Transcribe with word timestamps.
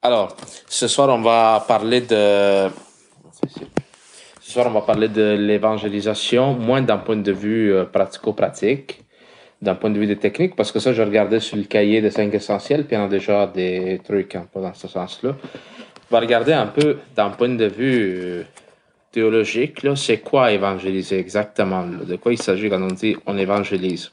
Alors, 0.00 0.36
ce 0.68 0.86
soir, 0.86 1.08
on 1.08 1.20
va 1.22 1.64
parler 1.66 2.02
de. 2.02 2.68
Ce 4.40 4.52
soir, 4.52 4.68
on 4.68 4.70
va 4.70 4.82
parler 4.82 5.08
de 5.08 5.34
l'évangélisation, 5.36 6.54
moins 6.54 6.82
d'un 6.82 6.98
point 6.98 7.16
de 7.16 7.32
vue 7.32 7.74
euh, 7.74 7.84
pratico-pratique, 7.84 9.02
d'un 9.60 9.74
point 9.74 9.90
de 9.90 9.98
vue 9.98 10.06
des 10.06 10.16
techniques, 10.16 10.54
parce 10.54 10.70
que 10.70 10.78
ça, 10.78 10.92
je 10.92 11.02
regardais 11.02 11.40
sur 11.40 11.56
le 11.56 11.64
cahier 11.64 12.00
des 12.00 12.12
cinq 12.12 12.32
essentiels, 12.32 12.86
puis 12.86 12.96
en 12.96 13.06
a 13.06 13.08
déjà 13.08 13.48
des 13.48 14.00
trucs 14.04 14.36
un 14.36 14.46
peu 14.50 14.60
dans 14.60 14.72
ce 14.72 14.86
sens-là. 14.86 15.34
On 16.10 16.14
va 16.14 16.20
regarder 16.20 16.52
un 16.52 16.68
peu 16.68 16.98
d'un 17.16 17.30
point 17.30 17.48
de 17.48 17.66
vue 17.66 18.20
euh, 18.22 18.42
théologique, 19.10 19.84
c'est 19.96 20.18
quoi 20.18 20.52
évangéliser 20.52 21.18
exactement, 21.18 21.84
de 21.84 22.14
quoi 22.14 22.32
il 22.32 22.40
s'agit 22.40 22.70
quand 22.70 22.80
on 22.80 22.86
dit 22.86 23.16
on 23.26 23.36
évangélise? 23.36 24.12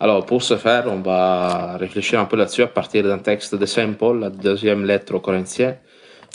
Alors, 0.00 0.24
pour 0.24 0.44
ce 0.44 0.56
faire, 0.56 0.86
on 0.86 1.00
va 1.00 1.76
réfléchir 1.76 2.20
un 2.20 2.24
peu 2.24 2.36
là-dessus 2.36 2.62
à 2.62 2.68
partir 2.68 3.02
d'un 3.02 3.18
texte 3.18 3.56
de 3.56 3.66
Saint 3.66 3.94
Paul, 3.94 4.20
la 4.20 4.30
deuxième 4.30 4.84
lettre 4.84 5.16
aux 5.16 5.20
Corinthiens, 5.20 5.76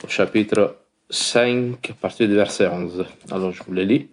au 0.03 0.09
chapitre 0.09 0.79
5, 1.09 1.91
à 1.91 1.93
partir 1.93 2.27
du 2.27 2.35
verset 2.35 2.67
11. 2.67 3.05
Alors, 3.31 3.53
je 3.53 3.63
vous 3.63 3.71
le 3.71 3.83
lis. 3.83 4.09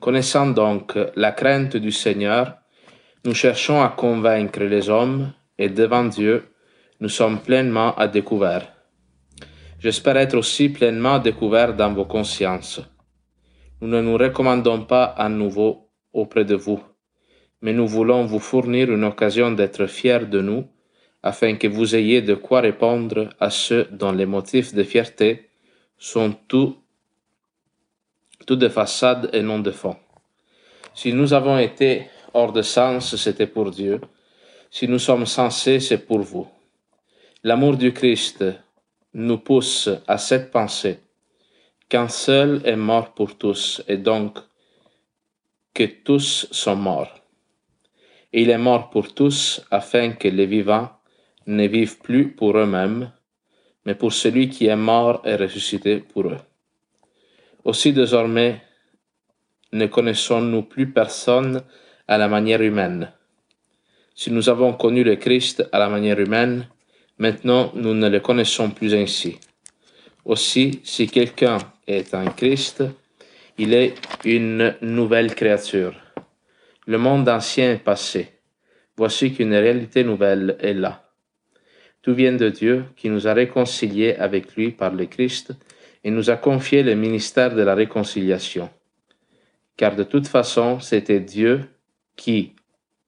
Connaissant 0.00 0.48
donc 0.48 0.98
la 1.14 1.30
crainte 1.30 1.76
du 1.76 1.92
Seigneur, 1.92 2.54
nous 3.24 3.34
cherchons 3.34 3.80
à 3.80 3.90
convaincre 3.90 4.64
les 4.64 4.90
hommes 4.90 5.32
et 5.56 5.68
devant 5.68 6.04
Dieu, 6.04 6.48
nous 6.98 7.08
sommes 7.08 7.38
pleinement 7.38 7.94
à 7.94 8.08
découvert. 8.08 8.72
J'espère 9.78 10.16
être 10.16 10.36
aussi 10.36 10.68
pleinement 10.68 11.20
découvert 11.20 11.74
dans 11.74 11.92
vos 11.92 12.06
consciences. 12.06 12.80
Nous 13.80 13.86
ne 13.88 14.00
nous 14.00 14.16
recommandons 14.16 14.84
pas 14.84 15.04
à 15.04 15.28
nouveau 15.28 15.88
auprès 16.12 16.44
de 16.44 16.56
vous, 16.56 16.82
mais 17.62 17.72
nous 17.72 17.86
voulons 17.86 18.24
vous 18.24 18.40
fournir 18.40 18.90
une 18.90 19.04
occasion 19.04 19.52
d'être 19.52 19.86
fiers 19.86 20.26
de 20.26 20.40
nous, 20.40 20.66
afin 21.22 21.54
que 21.54 21.68
vous 21.68 21.94
ayez 21.94 22.20
de 22.20 22.34
quoi 22.34 22.60
répondre 22.60 23.28
à 23.38 23.50
ceux 23.50 23.86
dont 23.92 24.10
les 24.10 24.26
motifs 24.26 24.74
de 24.74 24.82
fierté 24.82 25.50
sont 25.96 26.34
tout, 26.48 26.76
tout 28.46 28.56
de 28.56 28.68
façade 28.68 29.30
et 29.32 29.42
non 29.42 29.60
de 29.60 29.70
fond. 29.70 29.96
Si 30.92 31.12
nous 31.12 31.32
avons 31.32 31.58
été 31.58 32.08
hors 32.34 32.52
de 32.52 32.62
sens, 32.62 33.14
c'était 33.14 33.46
pour 33.46 33.70
Dieu. 33.70 34.00
Si 34.72 34.88
nous 34.88 34.98
sommes 34.98 35.26
sensés, 35.26 35.78
c'est 35.78 36.04
pour 36.04 36.20
vous. 36.20 36.48
L'amour 37.44 37.76
du 37.76 37.92
Christ 37.92 38.44
nous 39.14 39.38
pousse 39.38 39.88
à 40.08 40.18
cette 40.18 40.50
pensée 40.50 40.98
qu'un 41.88 42.08
seul 42.08 42.60
est 42.64 42.76
mort 42.76 43.14
pour 43.14 43.38
tous, 43.38 43.82
et 43.88 43.96
donc 43.96 44.38
que 45.74 45.84
tous 45.84 46.46
sont 46.50 46.76
morts. 46.76 47.14
Il 48.32 48.50
est 48.50 48.58
mort 48.58 48.90
pour 48.90 49.14
tous 49.14 49.64
afin 49.70 50.12
que 50.12 50.28
les 50.28 50.46
vivants 50.46 50.90
ne 51.46 51.66
vivent 51.66 51.98
plus 51.98 52.32
pour 52.32 52.58
eux-mêmes, 52.58 53.10
mais 53.86 53.94
pour 53.94 54.12
celui 54.12 54.50
qui 54.50 54.66
est 54.66 54.76
mort 54.76 55.22
et 55.24 55.36
ressuscité 55.36 56.00
pour 56.00 56.28
eux. 56.28 56.38
Aussi 57.64 57.92
désormais 57.92 58.62
ne 59.72 59.86
connaissons-nous 59.86 60.62
plus 60.62 60.92
personne 60.92 61.62
à 62.06 62.18
la 62.18 62.28
manière 62.28 62.60
humaine. 62.60 63.12
Si 64.14 64.30
nous 64.30 64.48
avons 64.48 64.72
connu 64.74 65.04
le 65.04 65.16
Christ 65.16 65.66
à 65.72 65.78
la 65.78 65.88
manière 65.88 66.18
humaine, 66.18 66.68
maintenant 67.18 67.70
nous 67.74 67.94
ne 67.94 68.08
le 68.08 68.20
connaissons 68.20 68.70
plus 68.70 68.94
ainsi. 68.94 69.38
Aussi, 70.24 70.80
si 70.84 71.06
quelqu'un 71.06 71.58
est 71.88 72.14
en 72.14 72.26
Christ, 72.26 72.84
il 73.56 73.74
est 73.74 73.94
une 74.24 74.76
nouvelle 74.82 75.34
créature. 75.34 75.94
Le 76.86 76.98
monde 76.98 77.28
ancien 77.28 77.72
est 77.72 77.84
passé. 77.84 78.28
Voici 78.96 79.32
qu'une 79.32 79.54
réalité 79.54 80.04
nouvelle 80.04 80.56
est 80.60 80.74
là. 80.74 81.10
Tout 82.02 82.14
vient 82.14 82.34
de 82.34 82.48
Dieu 82.50 82.84
qui 82.96 83.08
nous 83.10 83.26
a 83.26 83.32
réconciliés 83.32 84.14
avec 84.14 84.54
lui 84.54 84.70
par 84.70 84.92
le 84.92 85.06
Christ 85.06 85.52
et 86.04 86.10
nous 86.10 86.30
a 86.30 86.36
confié 86.36 86.82
le 86.82 86.94
ministère 86.94 87.54
de 87.54 87.62
la 87.62 87.74
réconciliation. 87.74 88.70
Car 89.76 89.96
de 89.96 90.04
toute 90.04 90.28
façon, 90.28 90.80
c'était 90.80 91.20
Dieu 91.20 91.64
qui, 92.16 92.54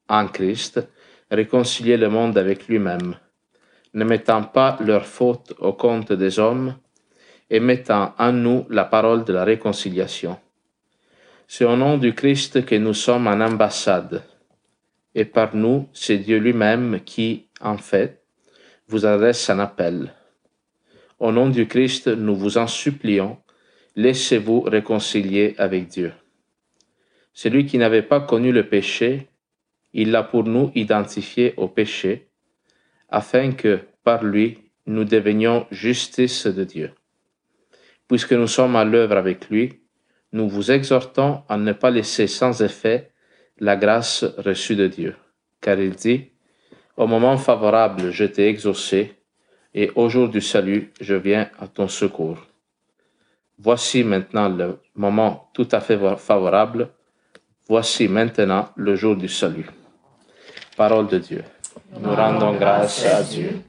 en 0.09 0.27
Christ, 0.27 0.81
réconciliait 1.31 1.97
le 1.97 2.09
monde 2.09 2.37
avec 2.37 2.67
lui-même, 2.67 3.17
ne 3.95 4.05
mettant 4.05 4.43
pas 4.43 4.77
leurs 4.81 5.07
fautes 5.07 5.55
au 5.59 5.73
compte 5.73 6.13
des 6.13 6.39
hommes, 6.39 6.77
et 7.51 7.61
mettant 7.61 8.15
en 8.17 8.33
nous 8.33 8.65
la 8.71 8.85
parole 8.85 9.25
de 9.25 9.33
la 9.33 9.45
réconciliation. 9.45 10.39
C'est 11.49 11.65
au 11.65 11.77
nom 11.77 11.99
du 11.99 12.15
Christ 12.15 12.65
que 12.65 12.77
nous 12.77 12.95
sommes 12.95 13.27
en 13.27 13.41
ambassade, 13.41 14.23
et 15.17 15.25
par 15.25 15.57
nous, 15.57 15.89
c'est 15.93 16.19
Dieu 16.19 16.39
lui-même 16.39 17.01
qui, 17.05 17.49
en 17.61 17.77
fait, 17.77 18.23
vous 18.87 19.05
adresse 19.05 19.51
un 19.51 19.59
appel. 19.59 20.15
Au 21.19 21.33
nom 21.33 21.49
du 21.49 21.67
Christ, 21.67 22.07
nous 22.07 22.37
vous 22.37 22.57
en 22.57 22.69
supplions, 22.69 23.37
laissez-vous 23.97 24.61
réconcilier 24.61 25.57
avec 25.59 25.89
Dieu. 25.89 26.13
Celui 27.33 27.67
qui 27.67 27.79
n'avait 27.79 28.03
pas 28.03 28.21
connu 28.21 28.53
le 28.53 28.69
péché, 28.69 29.27
il 29.93 30.13
l'a 30.13 30.23
pour 30.23 30.45
nous 30.45 30.71
identifié 30.77 31.55
au 31.57 31.67
péché, 31.67 32.29
afin 33.09 33.51
que, 33.51 33.81
par 34.05 34.23
lui, 34.23 34.59
nous 34.87 35.05
devenions 35.05 35.67
justice 35.73 36.47
de 36.47 36.63
Dieu 36.63 36.93
puisque 38.11 38.33
nous 38.33 38.49
sommes 38.49 38.75
à 38.75 38.85
l'œuvre 38.85 39.17
avec 39.17 39.51
lui, 39.51 39.83
nous 40.33 40.49
vous 40.49 40.73
exhortons 40.73 41.43
à 41.49 41.57
ne 41.57 41.73
pas 41.73 41.93
laisser 41.93 42.27
sans 42.27 42.61
effet 42.61 43.13
la 43.61 43.77
grâce 43.77 44.25
reçue 44.37 44.75
de 44.75 44.89
Dieu. 44.89 45.15
Car 45.61 45.79
il 45.79 45.95
dit, 45.95 46.33
Au 46.97 47.07
moment 47.07 47.39
favorable, 47.39 48.11
je 48.11 48.25
t'ai 48.25 48.49
exaucé, 48.49 49.15
et 49.75 49.93
au 49.95 50.09
jour 50.09 50.29
du 50.29 50.41
salut, 50.41 50.93
je 51.01 51.15
viens 51.15 51.51
à 51.61 51.69
ton 51.69 51.87
secours. 51.87 52.45
Voici 53.61 54.03
maintenant 54.03 54.49
le 54.49 54.81
moment 54.97 55.49
tout 55.55 55.69
à 55.71 55.79
fait 55.79 55.99
favorable, 56.17 56.89
voici 57.69 58.09
maintenant 58.09 58.71
le 58.75 58.97
jour 58.97 59.15
du 59.15 59.29
salut. 59.29 59.71
Parole 60.77 61.07
de 61.07 61.19
Dieu. 61.19 61.45
Nous 62.01 62.13
rendons 62.13 62.55
grâce 62.55 63.07
à 63.07 63.23
Dieu. 63.23 63.63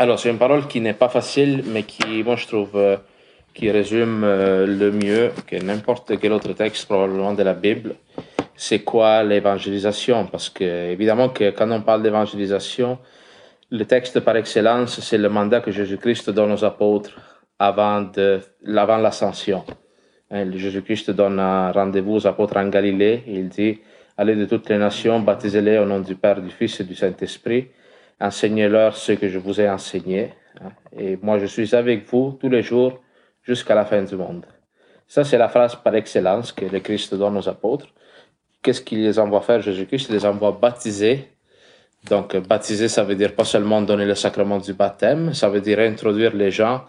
Alors, 0.00 0.18
c'est 0.18 0.30
une 0.30 0.38
parole 0.38 0.66
qui 0.66 0.80
n'est 0.80 0.94
pas 0.94 1.10
facile, 1.10 1.62
mais 1.66 1.82
qui, 1.82 2.22
moi, 2.22 2.34
je 2.34 2.46
trouve, 2.46 2.70
euh, 2.74 2.96
qui 3.52 3.70
résume 3.70 4.24
euh, 4.24 4.66
le 4.66 4.90
mieux 4.90 5.30
que 5.46 5.56
n'importe 5.56 6.18
quel 6.18 6.32
autre 6.32 6.54
texte, 6.54 6.86
probablement 6.86 7.34
de 7.34 7.42
la 7.42 7.52
Bible. 7.52 7.96
C'est 8.56 8.78
quoi 8.78 9.22
l'évangélisation? 9.22 10.24
Parce 10.24 10.48
que, 10.48 10.90
évidemment, 10.90 11.28
que 11.28 11.50
quand 11.50 11.70
on 11.70 11.82
parle 11.82 12.02
d'évangélisation, 12.02 12.98
le 13.70 13.84
texte 13.84 14.20
par 14.20 14.36
excellence, 14.36 15.00
c'est 15.00 15.18
le 15.18 15.28
mandat 15.28 15.60
que 15.60 15.70
Jésus-Christ 15.70 16.30
donne 16.30 16.52
aux 16.52 16.64
apôtres 16.64 17.20
avant 17.58 18.00
de, 18.00 18.40
avant 18.74 18.96
l'ascension. 18.96 19.64
Hein, 20.30 20.50
Jésus-Christ 20.50 21.10
donne 21.10 21.38
un 21.38 21.72
rendez-vous 21.72 22.14
aux 22.14 22.26
apôtres 22.26 22.56
en 22.56 22.68
Galilée. 22.68 23.22
Il 23.26 23.50
dit, 23.50 23.80
allez 24.16 24.34
de 24.34 24.46
toutes 24.46 24.70
les 24.70 24.78
nations, 24.78 25.20
baptisez-les 25.20 25.76
au 25.76 25.84
nom 25.84 26.00
du 26.00 26.14
Père, 26.14 26.40
du 26.40 26.48
Fils 26.48 26.80
et 26.80 26.84
du 26.84 26.94
Saint-Esprit 26.94 27.68
enseignez-leur 28.20 28.96
ce 28.96 29.12
que 29.12 29.28
je 29.28 29.38
vous 29.38 29.60
ai 29.60 29.68
enseigné. 29.68 30.34
Hein. 30.60 30.70
Et 30.96 31.18
moi, 31.20 31.38
je 31.38 31.46
suis 31.46 31.74
avec 31.74 32.06
vous 32.10 32.36
tous 32.40 32.48
les 32.48 32.62
jours 32.62 33.00
jusqu'à 33.42 33.74
la 33.74 33.84
fin 33.84 34.02
du 34.02 34.16
monde. 34.16 34.46
Ça, 35.08 35.24
c'est 35.24 35.38
la 35.38 35.48
phrase 35.48 35.74
par 35.76 35.94
excellence 35.94 36.52
que 36.52 36.64
le 36.64 36.80
Christ 36.80 37.14
donne 37.14 37.36
aux 37.36 37.48
apôtres. 37.48 37.88
Qu'est-ce 38.62 38.82
qu'il 38.82 39.02
les 39.02 39.18
envoie 39.18 39.40
faire, 39.40 39.60
Jésus-Christ 39.60 40.06
Il 40.10 40.14
les 40.14 40.26
envoie 40.26 40.52
baptiser. 40.52 41.28
Donc, 42.08 42.36
baptiser, 42.36 42.88
ça 42.88 43.02
veut 43.02 43.16
dire 43.16 43.34
pas 43.34 43.44
seulement 43.44 43.82
donner 43.82 44.04
le 44.06 44.14
sacrement 44.14 44.58
du 44.58 44.72
baptême, 44.72 45.34
ça 45.34 45.48
veut 45.48 45.60
dire 45.60 45.80
introduire 45.80 46.34
les 46.34 46.50
gens 46.50 46.84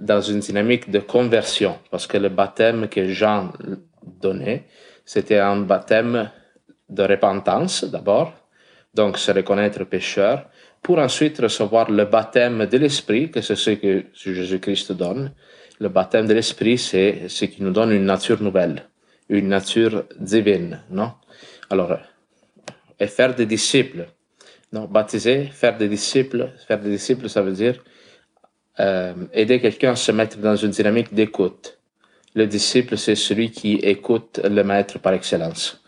dans 0.00 0.20
une 0.20 0.40
dynamique 0.40 0.90
de 0.90 0.98
conversion. 0.98 1.76
Parce 1.90 2.06
que 2.06 2.18
le 2.18 2.28
baptême 2.28 2.88
que 2.88 3.08
Jean 3.08 3.52
donnait, 4.02 4.64
c'était 5.04 5.38
un 5.38 5.60
baptême 5.60 6.30
de 6.88 7.02
repentance 7.02 7.84
d'abord, 7.84 8.32
donc 8.94 9.18
se 9.18 9.30
reconnaître 9.30 9.84
pécheur, 9.84 10.46
pour 10.82 10.98
ensuite 10.98 11.38
recevoir 11.38 11.90
le 11.90 12.04
baptême 12.04 12.66
de 12.66 12.78
l'Esprit, 12.78 13.30
que 13.30 13.40
c'est 13.40 13.56
ce 13.56 13.70
que 13.70 14.04
Jésus-Christ 14.14 14.92
donne. 14.92 15.32
Le 15.80 15.88
baptême 15.88 16.26
de 16.26 16.34
l'Esprit, 16.34 16.78
c'est 16.78 17.28
ce 17.28 17.44
qui 17.44 17.62
nous 17.62 17.70
donne 17.70 17.92
une 17.92 18.04
nature 18.04 18.42
nouvelle, 18.42 18.88
une 19.28 19.48
nature 19.48 20.04
divine, 20.18 20.82
non? 20.90 21.12
Alors, 21.70 21.98
et 22.98 23.06
faire 23.06 23.34
des 23.34 23.46
disciples. 23.46 24.08
Non, 24.72 24.84
baptiser, 24.84 25.46
faire 25.46 25.76
des 25.78 25.88
disciples, 25.88 26.50
faire 26.66 26.80
des 26.80 26.90
disciples, 26.90 27.28
ça 27.28 27.42
veut 27.42 27.52
dire 27.52 27.82
euh, 28.80 29.14
aider 29.32 29.60
quelqu'un 29.60 29.92
à 29.92 29.96
se 29.96 30.12
mettre 30.12 30.38
dans 30.38 30.56
une 30.56 30.70
dynamique 30.70 31.14
d'écoute. 31.14 31.78
Le 32.34 32.46
disciple, 32.46 32.96
c'est 32.96 33.14
celui 33.14 33.50
qui 33.50 33.74
écoute 33.76 34.40
le 34.44 34.62
maître 34.62 34.98
par 34.98 35.14
excellence. 35.14 35.82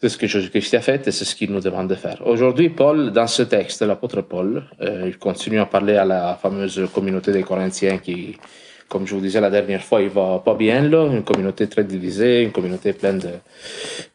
C'est 0.00 0.08
ce 0.08 0.16
que 0.16 0.26
Jésus-Christ 0.26 0.74
a 0.74 0.80
fait 0.80 1.06
et 1.06 1.10
c'est 1.10 1.26
ce 1.26 1.34
qu'il 1.34 1.52
nous 1.52 1.60
demande 1.60 1.88
de 1.88 1.94
faire. 1.94 2.26
Aujourd'hui, 2.26 2.70
Paul, 2.70 3.12
dans 3.12 3.26
ce 3.26 3.42
texte, 3.42 3.82
l'apôtre 3.82 4.22
Paul, 4.22 4.64
euh, 4.80 5.04
il 5.06 5.18
continue 5.18 5.60
à 5.60 5.66
parler 5.66 5.96
à 5.96 6.06
la 6.06 6.38
fameuse 6.40 6.88
communauté 6.94 7.32
des 7.32 7.42
Corinthiens 7.42 7.98
qui 7.98 8.36
comme 8.90 9.06
je 9.06 9.14
vous 9.14 9.20
disais 9.20 9.40
la 9.40 9.50
dernière 9.50 9.84
fois, 9.84 10.02
il 10.02 10.08
va 10.08 10.42
pas 10.44 10.54
bien 10.54 10.82
là, 10.82 11.06
une 11.06 11.22
communauté 11.22 11.68
très 11.68 11.84
divisée, 11.84 12.42
une 12.42 12.50
communauté 12.50 12.92
pleine 12.92 13.20
de 13.20 13.30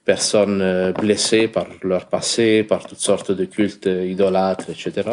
personnes 0.03 0.61
euh, 0.61 0.91
blessées 0.91 1.47
par 1.47 1.67
leur 1.81 2.07
passé, 2.07 2.63
par 2.63 2.85
toutes 2.85 2.99
sortes 2.99 3.31
de 3.31 3.45
cultes 3.45 3.85
idolâtres, 3.85 4.69
etc. 4.69 5.09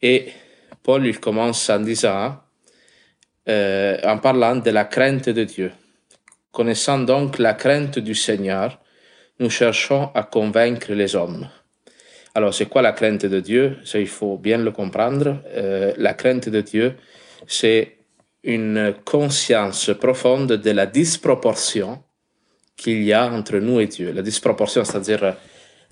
Et 0.00 0.28
Paul, 0.84 1.04
il 1.06 1.18
commence 1.18 1.68
en 1.70 1.80
disant, 1.80 2.36
euh, 3.48 3.98
en 4.04 4.18
parlant 4.18 4.54
de 4.54 4.70
la 4.70 4.84
crainte 4.84 5.28
de 5.28 5.42
Dieu. 5.42 5.72
Connaissant 6.52 6.98
donc 7.00 7.38
la 7.40 7.54
crainte 7.54 7.98
du 7.98 8.14
Seigneur, 8.14 8.78
nous 9.38 9.50
cherchons 9.50 10.10
à 10.14 10.22
convaincre 10.22 10.92
les 10.92 11.14
hommes. 11.14 11.48
Alors, 12.34 12.54
c'est 12.54 12.66
quoi 12.66 12.82
la 12.82 12.92
crainte 12.92 13.26
de 13.26 13.40
Dieu? 13.40 13.78
Ça, 13.84 13.98
il 13.98 14.08
faut 14.08 14.36
bien 14.36 14.58
le 14.58 14.70
comprendre. 14.70 15.42
Euh, 15.48 15.92
la 15.96 16.14
crainte 16.14 16.48
de 16.48 16.60
Dieu, 16.60 16.94
c'est 17.46 17.96
une 18.44 18.94
conscience 19.04 19.90
profonde 19.98 20.52
de 20.52 20.70
la 20.70 20.86
disproportion 20.86 22.02
qu'il 22.76 23.02
y 23.02 23.12
a 23.12 23.30
entre 23.30 23.58
nous 23.58 23.80
et 23.80 23.86
Dieu. 23.86 24.12
La 24.12 24.22
disproportion, 24.22 24.84
c'est-à-dire 24.84 25.34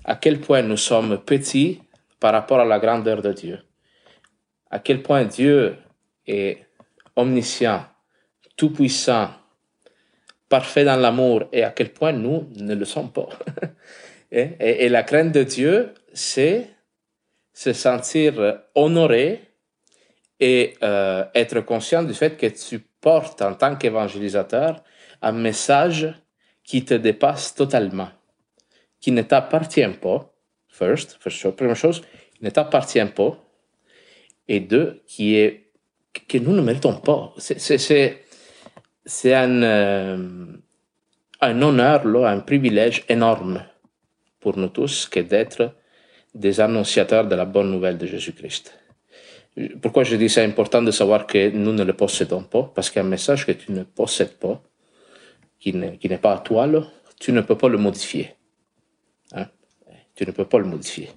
à 0.05 0.15
quel 0.15 0.39
point 0.39 0.61
nous 0.61 0.77
sommes 0.77 1.19
petits 1.25 1.81
par 2.19 2.33
rapport 2.33 2.59
à 2.59 2.65
la 2.65 2.79
grandeur 2.79 3.21
de 3.21 3.33
Dieu. 3.33 3.59
À 4.71 4.79
quel 4.79 5.01
point 5.01 5.25
Dieu 5.25 5.75
est 6.25 6.65
omniscient, 7.15 7.85
tout-puissant, 8.55 9.29
parfait 10.49 10.85
dans 10.85 10.95
l'amour 10.95 11.45
et 11.51 11.63
à 11.63 11.71
quel 11.71 11.89
point 11.89 12.11
nous 12.11 12.47
ne 12.55 12.75
le 12.75 12.85
sommes 12.85 13.11
pas. 13.11 13.29
et, 14.31 14.55
et, 14.59 14.89
la 14.89 15.03
crainte 15.03 15.31
de 15.31 15.43
Dieu, 15.43 15.93
c'est 16.13 16.67
se 17.53 17.73
sentir 17.73 18.61
honoré 18.75 19.41
et 20.39 20.75
euh, 20.83 21.25
être 21.33 21.61
conscient 21.61 22.03
du 22.03 22.13
fait 22.13 22.37
que 22.37 22.47
tu 22.47 22.79
portes 22.79 23.41
en 23.41 23.53
tant 23.53 23.75
qu'évangélisateur 23.75 24.83
un 25.21 25.31
message 25.31 26.13
qui 26.63 26.85
te 26.85 26.93
dépasse 26.93 27.55
totalement, 27.55 28.09
qui 28.99 29.11
ne 29.11 29.21
t'appartient 29.21 29.87
pas, 30.01 30.31
first, 30.67 31.17
first 31.19 31.51
première 31.51 31.75
chose, 31.75 32.01
qui 32.35 32.43
ne 32.43 32.49
t'appartient 32.49 33.05
pas, 33.05 33.37
et 34.47 34.59
deux, 34.59 35.01
qui 35.07 35.35
est 35.35 35.71
que 36.27 36.37
nous 36.37 36.53
ne 36.53 36.61
méritons 36.61 36.99
pas. 36.99 37.33
C'est 37.37 38.19
un, 39.25 39.63
euh, 39.63 40.45
un 41.41 41.61
honneur, 41.61 42.05
un 42.25 42.39
privilège 42.39 43.03
énorme 43.09 43.63
pour 44.39 44.57
nous 44.57 44.69
tous 44.69 45.07
que 45.07 45.19
d'être 45.19 45.73
des 46.33 46.59
annonciateurs 46.59 47.27
de 47.27 47.35
la 47.35 47.45
bonne 47.45 47.71
nouvelle 47.71 47.97
de 47.97 48.05
Jésus-Christ. 48.05 48.77
Pourquoi 49.81 50.03
je 50.03 50.15
dis 50.15 50.29
c'est 50.29 50.43
important 50.43 50.83
de 50.83 50.91
savoir 50.91 51.25
que 51.25 51.49
nous 51.49 51.73
ne 51.73 51.83
le 51.83 51.93
possédons 51.93 52.43
pas? 52.43 52.71
Parce 52.75 52.91
qu'un 52.91 53.03
message 53.03 53.45
que 53.45 53.51
tu 53.51 53.71
ne 53.71 53.83
possèdes 53.83 54.37
pas, 54.37 54.61
qui 55.59 55.73
n'est 55.73 56.17
pas 56.19 56.33
à 56.33 56.39
toi, 56.39 56.67
là, 56.67 56.83
tu 57.19 57.31
ne 57.31 57.41
peux 57.41 57.57
pas 57.57 57.67
le 57.67 57.79
modifier. 57.79 58.35
Hein? 59.33 59.47
Tu 60.15 60.25
ne 60.25 60.31
peux 60.31 60.45
pas 60.45 60.59
le 60.59 60.65
modifier. 60.65 61.09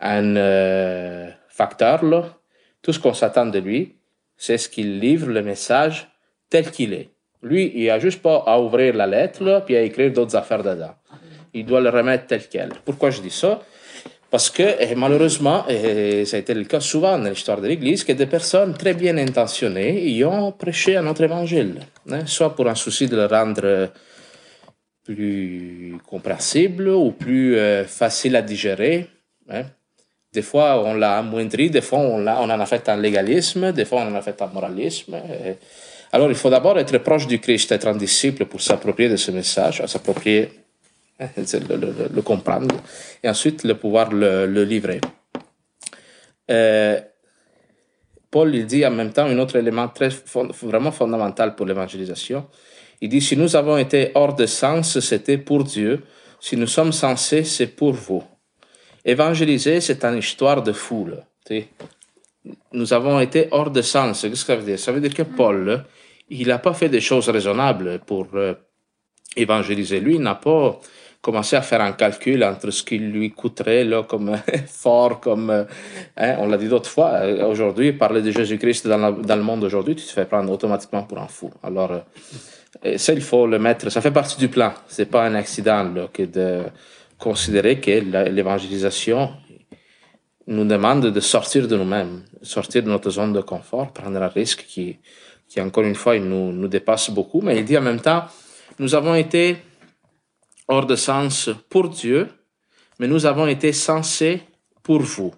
Un 0.00 0.36
euh, 0.36 1.30
facteur, 1.48 2.02
là, 2.04 2.38
tout 2.80 2.92
ce 2.92 2.98
qu'on 2.98 3.12
s'attend 3.14 3.46
de 3.46 3.58
lui, 3.58 3.96
c'est 4.36 4.56
ce 4.56 4.68
qu'il 4.68 4.98
livre 4.98 5.28
le 5.28 5.42
message 5.42 6.08
tel 6.50 6.70
qu'il 6.70 6.92
est. 6.92 7.10
Lui, 7.42 7.72
il 7.74 7.90
a 7.90 7.98
juste 7.98 8.22
pas 8.22 8.42
à 8.46 8.58
ouvrir 8.58 8.94
la 8.94 9.06
lettre, 9.06 9.44
là, 9.44 9.60
puis 9.60 9.76
à 9.76 9.82
écrire 9.82 10.12
d'autres 10.12 10.34
affaires 10.34 10.62
dedans. 10.62 10.94
Il 11.52 11.66
doit 11.66 11.80
le 11.80 11.90
remettre 11.90 12.26
tel 12.26 12.48
quel. 12.48 12.70
Pourquoi 12.84 13.10
je 13.10 13.20
dis 13.20 13.30
ça? 13.30 13.60
Parce 14.30 14.50
que 14.50 14.64
eh, 14.80 14.94
malheureusement, 14.96 15.64
et 15.68 16.22
eh, 16.22 16.24
ça 16.24 16.38
a 16.38 16.40
été 16.40 16.54
le 16.54 16.64
cas 16.64 16.80
souvent 16.80 17.16
dans 17.18 17.28
l'histoire 17.28 17.60
de 17.60 17.68
l'Église, 17.68 18.02
que 18.02 18.12
des 18.12 18.26
personnes 18.26 18.74
très 18.74 18.94
bien 18.94 19.16
intentionnées 19.18 20.08
y 20.08 20.24
ont 20.24 20.50
prêché 20.50 20.96
un 20.96 21.06
autre 21.06 21.22
évangile, 21.22 21.80
hein, 22.10 22.26
soit 22.26 22.56
pour 22.56 22.66
un 22.66 22.74
souci 22.74 23.06
de 23.06 23.14
le 23.14 23.26
rendre 23.26 23.90
plus 25.04 25.96
compréhensible 26.06 26.88
ou 26.88 27.12
plus 27.12 27.56
euh, 27.56 27.84
facile 27.84 28.34
à 28.34 28.42
digérer. 28.42 29.06
Hein. 29.50 29.64
Des 30.32 30.42
fois, 30.42 30.82
on 30.84 30.94
l'a 30.94 31.18
amoindri, 31.18 31.70
des 31.70 31.82
fois, 31.82 32.00
on, 32.00 32.26
on 32.26 32.50
en 32.50 32.60
a 32.60 32.66
fait 32.66 32.88
un 32.88 32.96
légalisme, 32.96 33.70
des 33.70 33.84
fois, 33.84 34.00
on 34.00 34.12
en 34.12 34.16
a 34.16 34.22
fait 34.22 34.40
un 34.42 34.48
moralisme. 34.48 35.14
Et... 35.14 35.58
Alors, 36.14 36.28
il 36.30 36.36
faut 36.36 36.48
d'abord 36.48 36.78
être 36.78 36.96
proche 36.98 37.26
du 37.26 37.40
Christ, 37.40 37.72
être 37.72 37.88
un 37.88 37.96
disciple 37.96 38.44
pour 38.44 38.60
s'approprier 38.60 39.08
de 39.08 39.16
ce 39.16 39.32
message, 39.32 39.84
s'approprier 39.84 40.48
le, 41.18 41.76
le, 41.76 42.08
le, 42.14 42.22
comprendre, 42.22 42.76
et 43.20 43.28
ensuite 43.28 43.64
le 43.64 43.74
pouvoir 43.74 44.12
le, 44.12 44.62
livrer. 44.62 45.00
Euh, 46.52 47.00
Paul 48.30 48.54
il 48.54 48.64
dit 48.64 48.86
en 48.86 48.92
même 48.92 49.12
temps 49.12 49.24
un 49.24 49.36
autre 49.40 49.56
élément 49.56 49.88
très 49.88 50.10
vraiment 50.62 50.92
fondamental 50.92 51.56
pour 51.56 51.66
l'évangélisation. 51.66 52.46
Il 53.00 53.08
dit 53.08 53.20
si 53.20 53.36
nous 53.36 53.56
avons 53.56 53.76
été 53.76 54.12
hors 54.14 54.36
de 54.36 54.46
sens, 54.46 55.00
c'était 55.00 55.38
pour 55.38 55.64
Dieu. 55.64 56.04
Si 56.38 56.56
nous 56.56 56.68
sommes 56.68 56.92
censés, 56.92 57.42
c'est 57.42 57.66
pour 57.66 57.92
vous. 57.92 58.22
Évangéliser, 59.04 59.80
c'est 59.80 60.04
une 60.04 60.18
histoire 60.18 60.62
de 60.62 60.72
foule. 60.72 61.24
Nous 62.72 62.92
avons 62.92 63.18
été 63.18 63.48
hors 63.50 63.72
de 63.72 63.82
sens. 63.82 64.22
Qu'est-ce 64.22 64.44
que 64.44 64.52
ça 64.52 64.54
veut 64.54 64.64
dire? 64.64 64.78
Ça 64.78 64.92
veut 64.92 65.00
dire 65.00 65.14
que 65.14 65.22
Paul, 65.22 65.84
il 66.34 66.48
n'a 66.48 66.58
pas 66.58 66.74
fait 66.74 66.88
des 66.88 67.00
choses 67.00 67.28
raisonnables 67.28 68.00
pour 68.06 68.26
euh, 68.34 68.54
évangéliser. 69.36 70.00
Lui, 70.00 70.18
n'a 70.18 70.34
pas 70.34 70.78
commencer 71.20 71.56
à 71.56 71.62
faire 71.62 71.80
un 71.80 71.92
calcul 71.92 72.44
entre 72.44 72.70
ce 72.70 72.82
qui 72.82 72.98
lui 72.98 73.30
coûterait 73.30 73.84
là, 73.84 74.02
comme 74.02 74.36
fort, 74.66 75.20
comme 75.20 75.66
hein, 76.16 76.36
on 76.38 76.48
l'a 76.48 76.56
dit 76.56 76.68
d'autres 76.68 76.90
fois. 76.90 77.10
Euh, 77.22 77.46
aujourd'hui, 77.46 77.92
parler 77.92 78.20
de 78.20 78.30
Jésus-Christ 78.30 78.86
dans, 78.88 79.36
le 79.36 79.42
monde 79.42 79.64
aujourd'hui, 79.64 79.94
tu 79.94 80.04
te 80.04 80.10
fais 80.10 80.26
prendre 80.26 80.50
automatiquement 80.52 81.04
pour 81.04 81.18
un 81.18 81.28
fou. 81.28 81.50
Alors, 81.62 81.92
euh, 82.84 82.98
ça, 82.98 83.12
il 83.12 83.22
faut 83.22 83.46
le 83.46 83.58
mettre. 83.58 83.90
Ça 83.90 84.00
fait 84.00 84.10
partie 84.10 84.38
du 84.38 84.48
plan. 84.48 84.72
C'est 84.88 85.10
pas 85.10 85.24
un 85.24 85.34
accident 85.34 86.08
que 86.12 86.24
de 86.24 86.64
considérer 87.16 87.80
que 87.80 87.90
l'évangélisation 88.28 89.30
nous 90.46 90.64
demande 90.64 91.06
de 91.06 91.20
sortir 91.20 91.68
de 91.68 91.76
nous-mêmes, 91.76 92.22
sortir 92.42 92.82
de 92.82 92.88
notre 92.88 93.10
zone 93.10 93.32
de 93.32 93.40
confort, 93.40 93.92
prendre 93.92 94.20
un 94.20 94.28
risque 94.28 94.66
qui, 94.68 94.98
qui 95.54 95.60
encore 95.60 95.84
une 95.84 95.94
fois, 95.94 96.16
il 96.16 96.24
nous, 96.24 96.50
nous 96.50 96.66
dépasse 96.66 97.10
beaucoup. 97.10 97.40
Mais 97.40 97.58
il 97.58 97.64
dit 97.64 97.78
en 97.78 97.80
même 97.80 98.00
temps, 98.00 98.24
nous 98.80 98.92
avons 98.96 99.14
été 99.14 99.56
hors 100.66 100.84
de 100.84 100.96
sens 100.96 101.48
pour 101.70 101.88
Dieu, 101.90 102.28
mais 102.98 103.06
nous 103.06 103.24
avons 103.24 103.46
été 103.46 103.72
censés 103.72 104.42
pour 104.82 105.00
vous. 105.02 105.32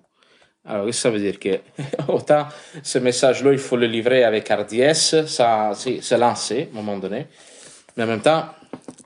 Alors, 0.64 0.92
ça 0.94 1.10
veut 1.10 1.18
dire 1.18 1.38
que 1.38 1.60
autant 2.08 2.48
ce 2.82 2.98
message-là, 2.98 3.52
il 3.52 3.58
faut 3.58 3.76
le 3.76 3.86
livrer 3.86 4.24
avec 4.24 4.50
hardiesse, 4.50 5.26
ça, 5.26 5.72
se 5.74 6.14
lancer 6.14 6.70
à 6.72 6.78
un 6.78 6.82
moment 6.82 6.96
donné, 6.96 7.26
mais 7.96 8.04
en 8.04 8.06
même 8.06 8.22
temps, 8.22 8.46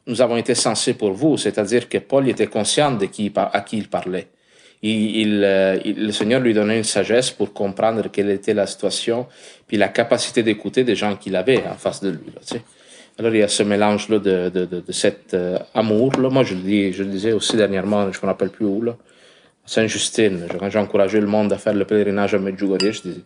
nous 0.07 0.23
avons 0.23 0.37
été 0.37 0.55
censés 0.55 0.95
pour 0.95 1.13
vous, 1.13 1.37
c'est-à-dire 1.37 1.89
que 1.89 1.99
Paul 1.99 2.29
était 2.29 2.47
conscient 2.47 2.93
de 2.93 3.07
qui, 3.07 3.33
à 3.35 3.61
qui 3.63 3.79
il 3.79 3.89
parlait. 3.89 4.29
Euh, 4.83 5.79
il, 5.85 6.07
le 6.07 6.13
Seigneur 6.13 6.41
lui 6.41 6.55
donnait 6.55 6.79
une 6.79 6.85
sagesse 6.85 7.31
pour 7.31 7.53
comprendre 7.53 8.09
quelle 8.11 8.31
était 8.31 8.55
la 8.55 8.67
situation, 8.67 9.27
puis 9.67 9.77
la 9.77 9.89
capacité 9.89 10.43
d'écouter 10.43 10.85
des 10.85 10.97
gens 10.97 11.17
qu'il 11.17 11.37
avait 11.37 11.63
en 11.67 11.75
face 11.75 12.01
de 12.01 12.11
lui. 12.11 12.33
Là. 12.35 12.59
Alors 13.19 13.35
il 13.35 13.41
y 13.41 13.43
a 13.43 13.49
ce 13.49 13.63
mélange-là 13.63 14.19
de, 14.19 14.49
de, 14.49 14.65
de, 14.65 14.93
cet 14.93 15.35
euh, 15.35 15.59
amour-là. 15.75 16.31
Moi, 16.31 16.45
je 16.45 16.55
le, 16.55 16.61
dis, 16.61 16.93
je 16.93 17.03
disais 17.03 17.33
aussi 17.33 17.57
dernièrement, 17.57 18.11
je 18.11 18.19
ne 18.19 18.23
me 18.23 18.27
rappelle 18.29 18.49
plus 18.49 18.65
où, 18.65 18.81
là. 18.81 18.97
Saint-Justine, 19.67 20.47
quand 20.59 20.71
j'ai 20.71 20.79
encouragé 20.79 21.21
le 21.21 21.27
monde 21.27 21.53
à 21.53 21.59
faire 21.59 21.75
le 21.75 21.85
pèlerinage 21.85 22.35
à 22.35 22.39
Medjugorje, 22.39 22.91
je 22.91 23.03
disais, 23.03 23.21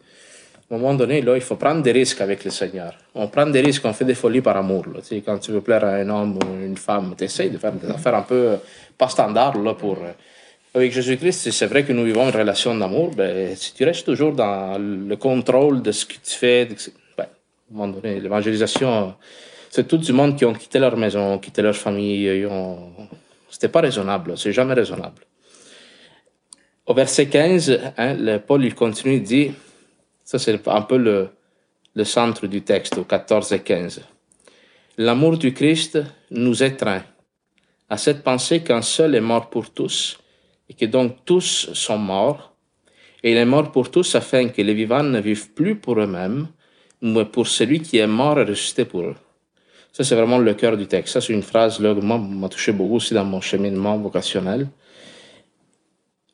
à 0.71 0.75
un 0.75 0.79
moment 0.79 0.95
donné, 0.95 1.23
là, 1.23 1.37
il 1.37 1.41
faut 1.41 1.55
prendre 1.55 1.81
des 1.83 1.93
risques 1.93 2.21
avec 2.21 2.45
le 2.45 2.51
Seigneur. 2.51 2.99
On 3.15 3.29
prend 3.29 3.47
des 3.47 3.61
risques, 3.61 3.85
on 3.85 3.93
fait 3.93 4.05
des 4.05 4.15
folies 4.15 4.41
par 4.41 4.57
amour. 4.57 4.85
Là. 4.93 5.01
Tu 5.01 5.07
sais, 5.07 5.23
quand 5.25 5.39
tu 5.39 5.53
veux 5.53 5.61
plaire 5.61 5.85
à 5.85 5.91
un 5.91 6.09
homme 6.11 6.37
ou 6.39 6.65
une 6.65 6.77
femme, 6.77 7.15
tu 7.17 7.25
essaies 7.25 7.49
de 7.49 7.59
faire 7.59 7.73
des 7.73 7.89
affaires 7.89 8.17
un 8.17 8.23
peu 8.23 8.57
pas 8.99 9.09
standard 9.09 9.57
là, 9.57 9.75
pour... 9.75 9.99
Euh, 9.99 10.11
avec 10.75 10.93
Jésus-Christ, 10.93 11.51
c'est 11.51 11.67
vrai 11.67 11.85
que 11.85 11.93
nous 11.93 12.05
vivons 12.05 12.29
une 12.29 12.37
relation 12.37 12.75
d'amour, 12.77 13.11
ben, 13.15 13.55
si 13.55 13.75
tu 13.75 13.85
restes 13.85 14.05
toujours 14.05 14.33
dans 14.33 14.77
le 14.79 15.17
contrôle 15.17 15.83
de 15.83 15.93
ce 15.93 16.05
que 16.05 16.15
tu 16.15 16.35
fais, 16.37 16.67
ben, 17.17 17.25
à 17.25 17.27
un 17.27 17.27
moment 17.71 17.89
donné, 17.89 18.21
l'évangélisation 18.21 19.15
c'est 19.75 19.89
tout 19.89 19.99
du 19.99 20.13
monde 20.13 20.37
qui 20.37 20.45
ont 20.45 20.53
quitté 20.53 20.79
leur 20.79 20.97
maison, 20.97 21.37
quitté 21.41 21.61
leur 21.61 21.75
famille. 21.75 22.47
Ont... 22.47 22.93
C'était 23.51 23.67
pas 23.69 23.81
raisonnable, 23.81 24.39
c'est 24.39 24.53
jamais 24.53 24.73
raisonnable. 24.73 25.23
Au 26.87 26.95
verset 26.95 27.27
15, 27.27 27.81
hein, 27.99 28.39
Paul 28.47 28.73
continue, 28.75 29.15
il 29.15 29.25
dit, 29.25 29.51
ça 30.23 30.39
c'est 30.39 30.69
un 30.69 30.83
peu 30.83 30.97
le, 30.97 31.29
le 31.97 32.05
centre 32.05 32.47
du 32.47 32.63
texte, 32.63 32.99
au 32.99 33.03
14 33.03 33.53
et 33.53 33.63
15. 33.63 34.03
L'amour 34.99 35.39
du 35.39 35.53
Christ 35.53 35.99
nous 36.31 36.63
étreint 36.63 37.03
à 37.91 37.97
cette 37.97 38.23
pensée 38.23 38.63
qu'un 38.63 38.83
seul 38.83 39.17
est 39.17 39.21
mort 39.21 39.51
pour 39.51 39.71
tous, 39.71 40.19
et 40.75 40.87
que 40.87 40.91
donc 40.91 41.25
tous 41.25 41.71
sont 41.73 41.99
morts, 41.99 42.53
et 43.23 43.33
il 43.33 43.37
est 43.39 43.45
mort 43.45 43.73
pour 43.73 43.91
tous 43.91 44.15
afin 44.15 44.49
que 44.49 44.61
les 44.61 44.75
vivants 44.75 45.03
ne 45.03 45.21
vivent 45.21 45.51
plus 45.53 45.77
pour 45.77 45.99
eux-mêmes, 45.99 46.49
mais 47.01 47.25
pour 47.25 47.47
celui 47.47 47.81
qui 47.81 47.99
est 47.99 48.07
mort 48.07 48.39
et 48.39 48.45
ressuscité 48.45 48.85
pour 48.85 49.03
eux. 49.03 49.17
Ça, 49.93 50.05
c'est 50.05 50.15
vraiment 50.15 50.39
le 50.39 50.55
cœur 50.55 50.77
du 50.77 50.87
texte. 50.87 51.15
Ça, 51.15 51.21
c'est 51.21 51.33
une 51.33 51.43
phrase 51.43 51.81
là, 51.81 51.95
qui 51.95 52.05
m'a 52.05 52.49
touché 52.49 52.73
beaucoup 52.73 52.97
aussi 52.97 53.15
dans 53.15 53.25
mon 53.25 53.41
cheminement 53.41 53.97
vocationnel. 53.97 54.69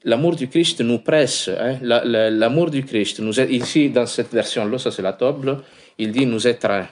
L'amour 0.03 0.35
du 0.35 0.49
Christ 0.49 0.81
nous 0.81 0.99
presse. 0.99 1.49
Hein? 1.49 1.79
L'amour 1.83 2.71
du 2.71 2.83
Christ 2.85 3.21
nous 3.21 3.39
aide. 3.39 3.51
Ici, 3.51 3.91
dans 3.91 4.07
cette 4.07 4.33
version-là, 4.33 4.79
ça 4.79 4.91
c'est 4.91 5.03
la 5.03 5.13
table, 5.13 5.59
il 5.99 6.11
dit 6.11 6.25
nous 6.25 6.47
étreint. 6.47 6.89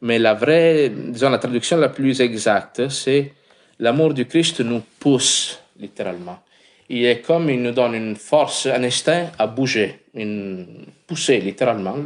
Mais 0.00 0.18
la 0.18 0.34
vraie, 0.34 0.88
disons, 0.88 1.28
la 1.28 1.38
traduction 1.38 1.76
la 1.76 1.90
plus 1.90 2.20
exacte, 2.20 2.88
c'est 2.88 3.34
l'amour 3.78 4.14
du 4.14 4.26
Christ 4.26 4.60
nous 4.60 4.82
pousse, 4.98 5.60
littéralement. 5.78 6.38
Il 6.88 7.04
est 7.04 7.20
comme 7.20 7.50
il 7.50 7.62
nous 7.62 7.72
donne 7.72 7.94
une 7.94 8.16
force, 8.16 8.66
un 8.66 8.82
instinct 8.82 9.30
à 9.38 9.46
bouger, 9.46 10.00
une 10.14 10.86
poussée, 11.06 11.38
littéralement. 11.38 11.96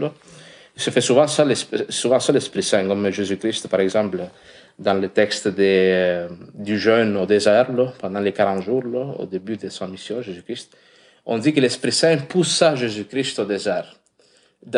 Il 0.77 0.83
se 0.83 0.91
fait 0.91 1.01
souvent 1.01 1.27
ça, 1.27 1.47
souvent 1.89 2.19
ça 2.19 2.33
l'Esprit 2.33 2.62
Saint, 2.62 2.87
comme 2.87 3.11
Jésus-Christ, 3.11 3.69
par 3.69 3.81
exemple, 3.81 4.21
dans 4.79 4.95
le 4.95 5.09
texte 5.09 5.49
des, 5.49 5.91
euh, 5.93 6.29
du 6.55 6.79
jeûne 6.79 7.17
au 7.17 7.27
désert, 7.27 7.71
là, 7.73 7.93
pendant 8.01 8.21
les 8.21 8.33
40 8.33 8.65
jours, 8.65 8.83
au 9.19 9.27
début 9.27 9.57
de 9.57 9.69
son 9.69 9.87
mission, 9.87 10.21
Jésus-Christ. 10.21 10.77
On 11.27 11.39
dit 11.39 11.53
que 11.53 11.61
l'Esprit 11.61 11.93
Saint 11.93 12.17
poussa 12.17 12.75
Jésus-Christ 12.75 13.39
au 13.39 13.45
désert. 13.45 13.95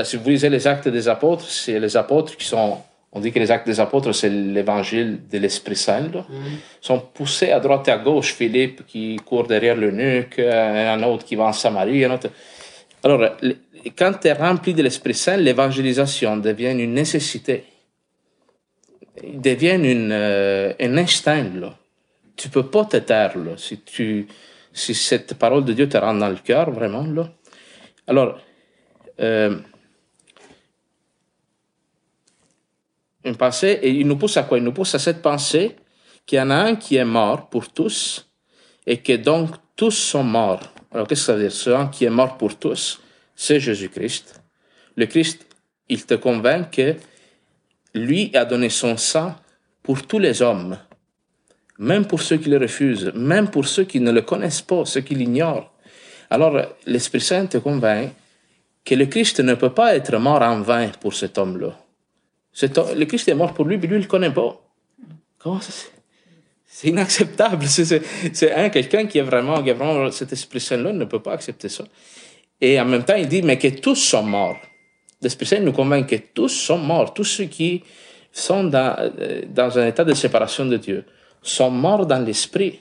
si 0.04 0.16
vous 0.16 0.28
lisez 0.28 0.50
les 0.50 0.66
actes 0.66 0.88
des 0.88 1.08
apôtres, 1.08 1.49
c'est 1.49 1.80
les 1.80 1.96
apôtres 1.96 2.37
qui 2.37 2.46
sont 2.46 2.78
on 3.14 3.21
dit 3.21 3.30
que 3.30 3.38
les 3.38 3.50
actes 3.50 3.66
des 3.66 3.78
apôtres, 3.78 4.12
c'est 4.12 4.28
l'évangile 4.28 5.21
de 5.30 5.38
l'Esprit 5.38 5.76
Saint. 5.76 6.11
Là. 6.12 6.26
Mm. 6.28 6.35
sont 6.80 6.99
poussés 6.99 7.52
à 7.52 7.61
droite 7.61 7.87
et 7.87 7.92
à 7.92 7.99
gauche. 7.99 8.35
Philippe 8.35 8.85
qui 8.87 9.16
court 9.25 9.47
derrière 9.47 9.76
le 9.76 9.92
nuque, 9.92 10.40
un 10.40 11.00
autre 11.04 11.25
qui 11.25 11.37
va 11.37 11.44
en 11.44 11.52
Samarie. 11.52 12.04
Un 12.04 12.14
autre... 12.14 12.28
Alors, 13.04 13.37
quand 13.97 14.12
tu 14.21 14.28
es 14.28 14.33
rempli 14.33 14.75
de 14.75 14.83
l'Esprit 14.83 15.14
Saint, 15.14 15.37
l'évangélisation 15.37 16.37
devient 16.37 16.73
une 16.73 16.92
nécessité. 16.92 17.64
Il 19.23 19.40
devient 19.40 19.78
une, 19.80 20.11
euh, 20.11 20.73
un 20.80 20.97
instinct. 20.99 21.50
Là. 21.54 21.75
Tu 22.37 22.49
peux 22.49 22.66
pas 22.66 22.85
te 22.85 22.97
taire 22.97 23.38
là, 23.38 23.52
si, 23.56 23.78
tu, 23.80 24.26
si 24.73 24.92
cette 24.92 25.35
parole 25.35 25.64
de 25.64 25.73
Dieu 25.73 25.88
te 25.88 25.97
rentre 25.97 26.18
dans 26.18 26.28
le 26.28 26.38
cœur, 26.42 26.71
vraiment. 26.73 27.04
Là. 27.04 27.30
Alors, 28.09 28.40
euh, 29.21 29.56
pensée, 33.36 33.78
et 33.82 33.90
il 33.90 34.06
nous 34.06 34.16
pousse 34.16 34.36
à 34.36 34.42
quoi? 34.42 34.58
Il 34.58 34.64
nous 34.64 34.72
pousse 34.72 34.94
à 34.94 34.98
cette 34.98 35.22
pensée 35.22 35.76
qu'il 36.26 36.38
y 36.38 36.42
en 36.42 36.50
a 36.50 36.56
un 36.56 36.76
qui 36.76 36.96
est 36.96 37.04
mort 37.04 37.48
pour 37.48 37.68
tous, 37.68 38.28
et 38.86 38.98
que 38.98 39.16
donc 39.16 39.50
tous 39.76 39.92
sont 39.92 40.24
morts. 40.24 40.62
Alors 40.92 41.08
qu'est-ce 41.08 41.22
que 41.22 41.26
ça 41.26 41.34
veut 41.34 41.42
dire? 41.42 41.52
Celui 41.52 41.90
qui 41.90 42.04
est 42.04 42.10
mort 42.10 42.36
pour 42.38 42.56
tous, 42.56 43.00
c'est 43.34 43.60
Jésus-Christ. 43.60 44.42
Le 44.96 45.06
Christ, 45.06 45.46
il 45.88 46.06
te 46.06 46.14
convainc 46.14 46.70
que 46.70 46.94
lui 47.94 48.30
a 48.34 48.44
donné 48.44 48.68
son 48.68 48.96
sang 48.96 49.34
pour 49.82 50.06
tous 50.06 50.18
les 50.18 50.40
hommes, 50.40 50.78
même 51.78 52.06
pour 52.06 52.22
ceux 52.22 52.36
qui 52.36 52.48
le 52.48 52.58
refusent, 52.58 53.12
même 53.14 53.50
pour 53.50 53.66
ceux 53.66 53.84
qui 53.84 54.00
ne 54.00 54.12
le 54.12 54.22
connaissent 54.22 54.62
pas, 54.62 54.84
ceux 54.84 55.00
qui 55.00 55.14
l'ignorent. 55.14 55.72
Alors 56.30 56.58
l'Esprit 56.86 57.20
Saint 57.20 57.46
te 57.46 57.58
convainc 57.58 58.12
que 58.84 58.94
le 58.94 59.06
Christ 59.06 59.40
ne 59.40 59.54
peut 59.54 59.74
pas 59.74 59.94
être 59.96 60.16
mort 60.18 60.42
en 60.42 60.60
vain 60.60 60.88
pour 61.00 61.14
cet 61.14 61.38
homme-là 61.38 61.76
le 62.62 63.04
Christ 63.04 63.28
est 63.28 63.34
mort 63.34 63.54
pour 63.54 63.64
lui, 63.64 63.76
mais 63.76 63.87
lui, 63.87 63.96
il 63.96 63.99
ne 63.99 64.02
le 64.04 64.08
connaît 64.08 64.32
pas. 64.32 64.61
Comment 65.38 65.61
ça 65.61 65.73
c'est 66.76 66.88
inacceptable. 66.88 67.64
C'est 67.68 68.52
un 68.52 68.68
quelqu'un 68.68 69.06
qui 69.06 69.18
est 69.18 69.23
vraiment, 69.23 69.62
qui 69.62 69.70
a 69.70 69.75
vraiment 69.75 70.11
cet 70.11 70.32
esprit 70.32 70.58
saint-là 70.58 70.92
ne 70.92 71.04
peut 71.04 71.23
pas 71.23 71.32
accepter 71.32 71.68
ça. 71.68 71.84
Et 72.61 72.80
en 72.80 72.84
même 72.84 73.04
temps, 73.04 73.14
il 73.14 73.28
dit, 73.28 73.42
mais 73.42 73.58
que 73.58 73.68
tous 73.68 73.94
sont 73.94 74.25
morts. 74.25 74.56
L'Esprit 75.23 75.46
Saint 75.46 75.61
nous 75.61 75.70
convainc 75.70 76.08
que 76.08 76.16
tous 76.16 76.49
sont 76.49 76.78
morts. 76.78 77.14
Tous 77.14 77.23
ceux 77.23 77.44
qui 77.44 77.84
sont 78.32 78.64
dans, 78.64 78.96
euh, 78.99 79.42
dans 79.49 79.78
un 79.78 79.87
état 79.87 80.04
de 80.04 80.14
séparation 80.14 80.66
de 80.66 80.76
Dieu 80.76 81.04
sont 81.42 81.70
morts 81.70 82.06
dans 82.06 82.18
l'esprit, 82.18 82.80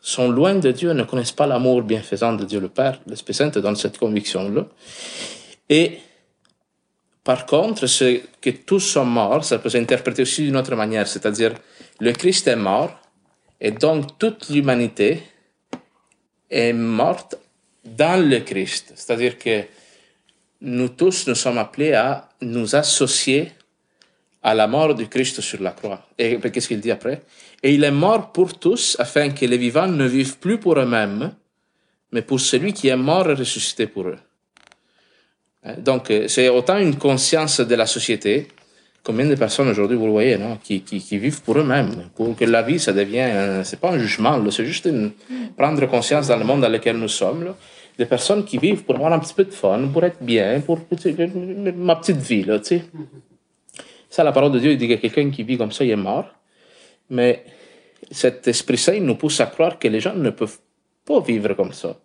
sont 0.00 0.28
loin 0.28 0.56
de 0.56 0.72
Dieu, 0.72 0.92
ne 0.92 1.04
connaissent 1.04 1.30
pas 1.30 1.46
l'amour 1.46 1.82
bienfaisant 1.82 2.32
de 2.32 2.44
Dieu 2.44 2.58
le 2.58 2.68
Père. 2.68 3.00
L'Esprit 3.06 3.34
Saint 3.34 3.50
te 3.50 3.60
donne 3.60 3.76
cette 3.76 3.96
conviction-là. 3.96 4.66
Et 5.68 5.98
par 7.24 7.46
contre, 7.46 7.86
ce 7.86 8.20
que 8.40 8.50
tous 8.50 8.80
sont 8.80 9.04
morts, 9.04 9.44
ça 9.44 9.58
peut 9.58 9.68
s'interpréter 9.68 10.22
aussi 10.22 10.42
d'une 10.44 10.56
autre 10.56 10.74
manière, 10.74 11.06
c'est-à-dire 11.06 11.54
le 12.00 12.12
Christ 12.12 12.48
est 12.48 12.56
mort 12.56 12.98
et 13.60 13.70
donc 13.70 14.18
toute 14.18 14.48
l'humanité 14.50 15.22
est 16.50 16.72
morte 16.72 17.36
dans 17.84 18.20
le 18.28 18.40
Christ. 18.40 18.92
C'est-à-dire 18.96 19.38
que 19.38 19.64
nous 20.62 20.88
tous, 20.90 21.28
nous 21.28 21.34
sommes 21.34 21.58
appelés 21.58 21.92
à 21.92 22.28
nous 22.40 22.74
associer 22.74 23.52
à 24.42 24.54
la 24.54 24.66
mort 24.66 24.94
du 24.94 25.08
Christ 25.08 25.40
sur 25.40 25.62
la 25.62 25.70
croix. 25.70 26.04
Et 26.18 26.38
qu'est-ce 26.38 26.66
qu'il 26.66 26.80
dit 26.80 26.90
après? 26.90 27.22
Et 27.62 27.74
il 27.74 27.84
est 27.84 27.92
mort 27.92 28.32
pour 28.32 28.58
tous 28.58 28.96
afin 28.98 29.30
que 29.30 29.46
les 29.46 29.58
vivants 29.58 29.86
ne 29.86 30.06
vivent 30.06 30.38
plus 30.38 30.58
pour 30.58 30.76
eux-mêmes, 30.76 31.32
mais 32.10 32.22
pour 32.22 32.40
celui 32.40 32.72
qui 32.72 32.88
est 32.88 32.96
mort 32.96 33.30
et 33.30 33.34
ressuscité 33.34 33.86
pour 33.86 34.08
eux. 34.08 34.18
Hein? 35.64 35.74
Donc, 35.78 36.10
euh, 36.10 36.28
c'est 36.28 36.48
autant 36.48 36.78
une 36.78 36.96
conscience 36.96 37.60
de 37.60 37.74
la 37.74 37.86
société. 37.86 38.48
Combien 39.04 39.26
de 39.26 39.34
personnes 39.34 39.68
aujourd'hui, 39.68 39.96
vous 39.96 40.06
le 40.06 40.12
voyez, 40.12 40.38
non, 40.38 40.58
qui, 40.62 40.82
qui, 40.82 41.18
vivent 41.18 41.42
pour 41.42 41.58
eux-mêmes, 41.58 42.10
pour 42.14 42.36
que 42.36 42.44
la 42.44 42.62
vie, 42.62 42.78
ça 42.78 42.92
devient, 42.92 43.60
c'est 43.64 43.80
pas 43.80 43.90
un 43.90 43.98
jugement, 43.98 44.40
c'est 44.52 44.64
juste 44.64 44.84
une, 44.84 45.10
prendre 45.56 45.84
conscience 45.86 46.28
dans 46.28 46.36
le 46.36 46.44
monde 46.44 46.60
dans 46.60 46.68
lequel 46.68 46.96
nous 46.98 47.08
sommes, 47.08 47.42
là, 47.42 47.56
des 47.98 48.06
personnes 48.06 48.44
qui 48.44 48.58
vivent 48.58 48.84
pour 48.84 48.94
avoir 48.94 49.12
un 49.12 49.18
petit 49.18 49.34
peu 49.34 49.44
de 49.44 49.50
fun, 49.50 49.88
pour 49.92 50.04
être 50.04 50.22
bien, 50.22 50.60
pour 50.60 50.78
ma 51.74 51.96
petite 51.96 52.18
vie, 52.18 52.44
là, 52.44 52.60
tu 52.60 52.66
sais. 52.66 52.84
Ça, 54.12 54.22
la 54.22 54.32
parole 54.32 54.52
de 54.52 54.58
Dieu, 54.58 54.72
il 54.72 54.78
dit 54.78 54.88
que 54.88 54.94
quelqu'un 54.94 55.30
qui 55.30 55.42
vit 55.42 55.56
comme 55.56 55.72
ça, 55.72 55.84
il 55.84 55.90
est 55.90 55.96
mort. 55.96 56.26
Mais 57.08 57.44
cet 58.10 58.46
Esprit 58.46 58.76
Saint 58.76 59.00
nous 59.00 59.14
pousse 59.14 59.40
à 59.40 59.46
croire 59.46 59.78
que 59.78 59.88
les 59.88 60.00
gens 60.00 60.14
ne 60.14 60.28
peuvent 60.28 60.58
pas 61.06 61.20
vivre 61.20 61.54
comme 61.54 61.72
ça. 61.72 61.98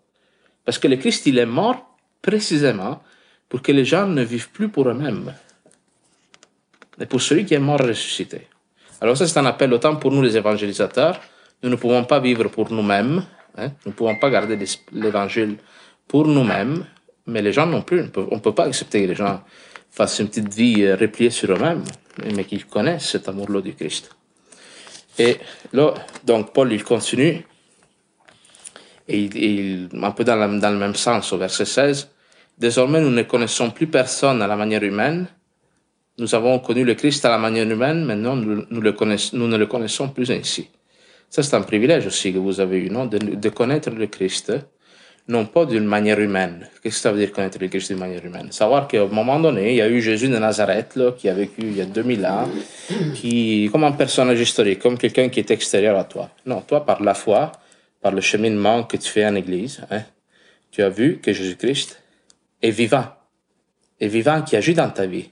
Parce 0.63 0.79
que 0.79 0.87
le 0.87 0.95
Christ, 0.95 1.25
il 1.25 1.37
est 1.37 1.45
mort 1.45 1.97
précisément 2.21 3.01
pour 3.49 3.61
que 3.61 3.71
les 3.71 3.85
gens 3.85 4.07
ne 4.07 4.23
vivent 4.23 4.49
plus 4.49 4.69
pour 4.69 4.89
eux-mêmes, 4.89 5.33
mais 6.97 7.05
pour 7.05 7.21
celui 7.21 7.45
qui 7.45 7.53
est 7.53 7.59
mort 7.59 7.79
ressuscité. 7.79 8.47
Alors 8.99 9.15
ça, 9.15 9.27
c'est 9.27 9.39
un 9.39 9.45
appel 9.45 9.71
autant 9.73 9.95
pour 9.95 10.11
nous 10.11 10.21
les 10.21 10.35
évangélisateurs. 10.35 11.21
Nous 11.63 11.69
ne 11.69 11.75
pouvons 11.75 12.03
pas 12.03 12.19
vivre 12.19 12.49
pour 12.49 12.71
nous-mêmes, 12.71 13.23
hein? 13.57 13.71
nous 13.85 13.91
ne 13.91 13.95
pouvons 13.95 14.17
pas 14.17 14.29
garder 14.29 14.57
l'évangile 14.91 15.57
pour 16.07 16.27
nous-mêmes, 16.27 16.85
mais 17.25 17.41
les 17.41 17.53
gens 17.53 17.67
non 17.67 17.81
plus. 17.81 18.05
On 18.15 18.35
ne 18.35 18.41
peut 18.41 18.53
pas 18.53 18.65
accepter 18.65 19.03
que 19.03 19.07
les 19.07 19.15
gens 19.15 19.41
fassent 19.91 20.19
une 20.19 20.27
petite 20.27 20.53
vie 20.53 20.83
euh, 20.83 20.95
repliée 20.95 21.29
sur 21.29 21.51
eux-mêmes, 21.51 21.83
mais 22.35 22.43
qu'ils 22.45 22.65
connaissent 22.65 23.09
cet 23.09 23.29
amour-là 23.29 23.61
du 23.61 23.73
Christ. 23.73 24.15
Et 25.19 25.37
là, 25.73 25.93
donc 26.23 26.53
Paul, 26.53 26.71
il 26.71 26.83
continue, 26.83 27.43
et 29.07 29.19
il, 29.19 29.89
un 29.93 30.11
peu 30.11 30.23
dans 30.23 30.35
le 30.35 30.77
même 30.77 30.95
sens, 30.95 31.33
au 31.33 31.37
verset 31.37 31.65
16, 31.65 32.09
Désormais, 32.57 33.01
nous 33.01 33.11
ne 33.11 33.21
connaissons 33.23 33.69
plus 33.69 33.87
personne 33.87 34.41
à 34.41 34.47
la 34.47 34.55
manière 34.55 34.83
humaine. 34.83 35.27
Nous 36.17 36.33
avons 36.33 36.57
connu 36.59 36.83
le 36.83 36.95
Christ 36.95 37.23
à 37.25 37.29
la 37.29 37.37
manière 37.37 37.69
humaine, 37.69 38.03
maintenant 38.03 38.35
nous, 38.35 38.65
nous, 38.71 38.81
ne 39.47 39.57
le 39.57 39.65
connaissons 39.67 40.09
plus 40.09 40.31
ainsi. 40.31 40.67
Ça, 41.29 41.43
c'est 41.43 41.55
un 41.55 41.61
privilège 41.61 42.07
aussi 42.07 42.33
que 42.33 42.39
vous 42.39 42.59
avez 42.59 42.79
eu, 42.79 42.89
non? 42.89 43.05
De, 43.05 43.49
connaître 43.49 43.91
le 43.91 44.07
Christ, 44.07 44.51
non 45.27 45.45
pas 45.45 45.65
d'une 45.65 45.85
manière 45.85 46.19
humaine. 46.19 46.67
Qu'est-ce 46.81 46.95
que 46.95 47.01
ça 47.01 47.11
veut 47.11 47.19
dire 47.19 47.31
connaître 47.31 47.59
le 47.61 47.67
Christ 47.67 47.89
d'une 47.89 47.99
manière 47.99 48.25
humaine? 48.25 48.51
Savoir 48.51 48.87
qu'à 48.87 49.03
un 49.03 49.07
moment 49.07 49.39
donné, 49.39 49.71
il 49.71 49.75
y 49.75 49.81
a 49.81 49.89
eu 49.89 50.01
Jésus 50.01 50.29
de 50.29 50.37
Nazareth, 50.37 50.97
qui 51.17 51.29
a 51.29 51.35
vécu 51.35 51.61
il 51.61 51.77
y 51.77 51.81
a 51.81 51.85
2000 51.85 52.25
ans, 52.25 52.49
qui, 53.13 53.69
comme 53.71 53.83
un 53.83 53.91
personnage 53.91 54.39
historique, 54.39 54.79
comme 54.79 54.97
quelqu'un 54.97 55.29
qui 55.29 55.39
est 55.39 55.51
extérieur 55.51 55.99
à 55.99 56.05
toi. 56.05 56.31
Non, 56.47 56.61
toi, 56.61 56.83
par 56.83 57.03
la 57.03 57.13
foi, 57.13 57.51
par 58.01 58.13
le 58.13 58.21
cheminement 58.21 58.83
que 58.83 58.97
tu 58.97 59.09
fais 59.11 59.25
en 59.25 59.35
Église, 59.35 59.81
hein, 59.91 60.01
tu 60.71 60.81
as 60.81 60.89
vu 60.89 61.19
que 61.21 61.31
Jésus-Christ 61.31 62.01
est 62.61 62.71
vivant, 62.71 63.05
est 63.99 64.07
vivant 64.07 64.41
qui 64.41 64.55
agit 64.55 64.73
dans 64.73 64.89
ta 64.89 65.05
vie. 65.05 65.29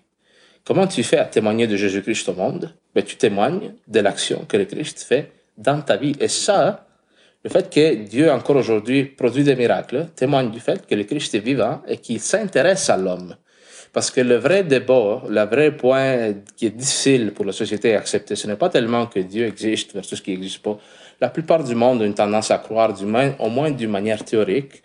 Comment 0.65 0.87
tu 0.87 1.03
fais 1.03 1.17
à 1.17 1.25
témoigner 1.25 1.67
de 1.67 1.75
Jésus-Christ 1.75 2.27
au 2.29 2.33
monde? 2.33 2.73
Ben, 2.93 3.03
Tu 3.03 3.17
témoignes 3.17 3.73
de 3.87 3.99
l'action 3.99 4.45
que 4.47 4.57
le 4.57 4.65
Christ 4.65 5.03
fait 5.07 5.31
dans 5.57 5.81
ta 5.81 5.95
vie. 5.97 6.15
Et 6.19 6.27
ça, 6.27 6.87
le 7.43 7.49
fait 7.49 7.71
que 7.71 7.93
Dieu 7.95 8.31
encore 8.31 8.55
aujourd'hui 8.55 9.05
produit 9.05 9.43
des 9.43 9.55
miracles, 9.55 10.07
témoigne 10.15 10.49
du 10.49 10.59
fait 10.59 10.87
que 10.87 10.95
le 10.95 11.03
Christ 11.03 11.35
est 11.35 11.39
vivant 11.39 11.83
et 11.87 11.97
qu'il 11.97 12.19
s'intéresse 12.19 12.89
à 12.89 12.97
l'homme. 12.97 13.35
Parce 13.93 14.09
que 14.09 14.21
le 14.21 14.35
vrai 14.35 14.63
débat, 14.63 15.21
le 15.29 15.45
vrai 15.45 15.77
point 15.77 16.33
qui 16.57 16.65
est 16.65 16.75
difficile 16.75 17.31
pour 17.31 17.45
la 17.45 17.51
société 17.51 17.95
à 17.95 17.99
accepter, 17.99 18.35
ce 18.35 18.47
n'est 18.47 18.55
pas 18.55 18.69
tellement 18.69 19.05
que 19.05 19.19
Dieu 19.19 19.45
existe 19.45 19.93
versus 19.93 20.19
qu'il 20.19 20.33
n'existe 20.33 20.63
pas. 20.63 20.77
La 21.21 21.29
plupart 21.29 21.63
du 21.63 21.75
monde 21.75 22.01
a 22.01 22.05
une 22.05 22.15
tendance 22.15 22.51
à 22.51 22.57
croire, 22.57 22.93
du 22.93 23.05
moins, 23.05 23.35
au 23.39 23.49
moins 23.49 23.71
d'une 23.71 23.91
manière 23.91 24.25
théorique, 24.25 24.81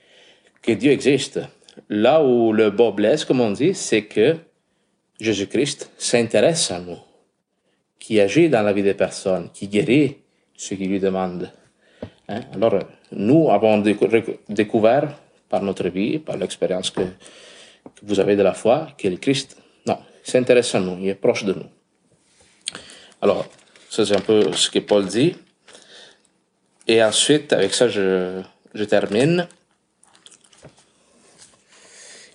que 0.63 0.73
Dieu 0.73 0.93
existe. 0.93 1.41
Là 1.89 2.23
où 2.23 2.53
le 2.53 2.71
bas 2.71 2.91
blesse, 2.91 3.25
comme 3.25 3.41
on 3.41 3.51
dit, 3.51 3.75
c'est 3.75 4.05
que 4.05 4.37
Jésus-Christ 5.21 5.91
s'intéresse 5.99 6.71
à 6.71 6.81
nous, 6.81 6.99
qui 7.99 8.21
agit 8.21 8.49
dans 8.49 8.63
la 8.63 8.73
vie 8.73 8.83
des 8.83 8.95
personnes, 8.95 9.51
qui 9.53 9.69
guérit 9.69 10.19
ceux 10.57 10.77
qui 10.77 10.87
lui 10.87 11.01
demandent. 11.01 11.51
Hein? 12.29 12.41
Alors, 12.55 12.79
nous 13.13 13.51
avons 13.51 13.79
découvert 14.49 15.17
par 15.49 15.63
notre 15.63 15.89
vie, 15.89 16.19
par 16.19 16.37
l'expérience 16.37 16.91
que, 16.91 17.03
vous 18.03 18.21
avez 18.21 18.37
de 18.37 18.43
la 18.43 18.55
foi, 18.55 18.89
que 18.97 19.09
le 19.09 19.17
Christ, 19.17 19.57
non, 19.87 19.99
s'intéresse 20.23 20.75
à 20.75 20.81
nous, 20.81 20.99
il 21.01 21.09
est 21.09 21.15
proche 21.15 21.45
de 21.45 21.55
nous. 21.55 21.67
Alors, 23.21 23.47
ça 23.89 24.07
c'est 24.07 24.17
un 24.17 24.21
peu 24.21 24.53
ce 24.53 24.71
que 24.71 24.79
Paul 24.79 25.07
dit. 25.07 25.35
Et 26.87 27.03
ensuite, 27.03 27.53
avec 27.53 27.75
ça, 27.75 27.89
je 27.89 28.85
termine. 28.89 29.47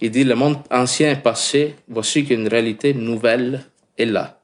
Il 0.01 0.11
dit, 0.11 0.23
le 0.23 0.35
monde 0.35 0.57
ancien 0.71 1.11
est 1.11 1.21
passé, 1.21 1.75
voici 1.87 2.25
qu'une 2.25 2.47
réalité 2.47 2.93
nouvelle 2.93 3.63
est 3.97 4.05
là. 4.05 4.41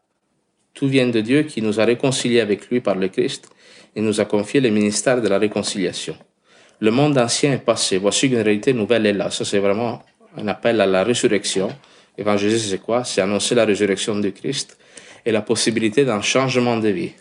Tout 0.73 0.87
vient 0.87 1.07
de 1.07 1.19
Dieu 1.19 1.43
qui 1.43 1.61
nous 1.61 1.79
a 1.79 1.85
réconciliés 1.85 2.39
avec 2.39 2.69
lui 2.69 2.79
par 2.79 2.95
le 2.95 3.09
Christ 3.09 3.49
et 3.95 4.01
nous 4.01 4.21
a 4.21 4.25
confié 4.25 4.61
le 4.61 4.69
ministère 4.69 5.21
de 5.21 5.27
la 5.27 5.37
réconciliation. 5.37 6.15
Le 6.79 6.91
monde 6.91 7.17
ancien 7.17 7.53
est 7.53 7.65
passé, 7.65 7.97
voici 7.97 8.29
qu'une 8.29 8.41
réalité 8.41 8.73
nouvelle 8.73 9.05
est 9.05 9.13
là. 9.13 9.29
Ça, 9.29 9.45
c'est 9.45 9.59
vraiment 9.59 10.01
un 10.37 10.47
appel 10.47 10.79
à 10.79 10.85
la 10.85 11.03
résurrection. 11.03 11.69
Évangéliser, 12.17 12.71
c'est 12.71 12.81
quoi? 12.81 13.03
C'est 13.03 13.21
annoncer 13.21 13.53
la 13.53 13.65
résurrection 13.65 14.17
du 14.17 14.31
Christ 14.31 14.77
et 15.25 15.31
la 15.31 15.41
possibilité 15.41 16.05
d'un 16.05 16.21
changement 16.21 16.77
de 16.77 16.87
vie. 16.87 17.11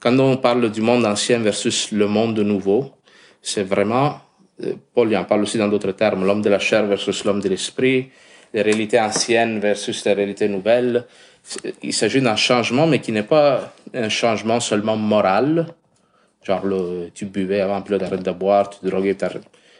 Quand 0.00 0.18
on 0.18 0.36
parle 0.36 0.70
du 0.70 0.82
monde 0.82 1.06
ancien 1.06 1.38
versus 1.38 1.92
le 1.92 2.06
monde 2.06 2.38
nouveau, 2.40 2.92
c'est 3.40 3.62
vraiment, 3.62 4.20
euh, 4.62 4.74
Paul 4.94 5.14
en 5.16 5.24
parle 5.24 5.42
aussi 5.42 5.58
dans 5.58 5.68
d'autres 5.68 5.92
termes, 5.92 6.24
l'homme 6.24 6.42
de 6.42 6.48
la 6.48 6.58
chair 6.58 6.86
versus 6.86 7.24
l'homme 7.24 7.40
de 7.40 7.48
l'esprit, 7.48 8.10
les 8.52 8.62
réalités 8.62 9.00
anciennes 9.00 9.58
versus 9.58 10.04
les 10.04 10.12
réalités 10.12 10.48
nouvelles. 10.48 11.04
Il 11.82 11.92
s'agit 11.92 12.20
d'un 12.20 12.36
changement, 12.36 12.86
mais 12.86 13.00
qui 13.00 13.12
n'est 13.12 13.24
pas 13.24 13.74
un 13.92 14.08
changement 14.08 14.60
seulement 14.60 14.96
moral, 14.96 15.66
genre 16.42 16.62
tu 17.14 17.26
buvais 17.26 17.60
avant, 17.60 17.82
puis 17.82 17.98
d'arrêter 17.98 18.22
de 18.22 18.30
boire, 18.30 18.70
tu 18.70 18.86
droguais, 18.86 19.16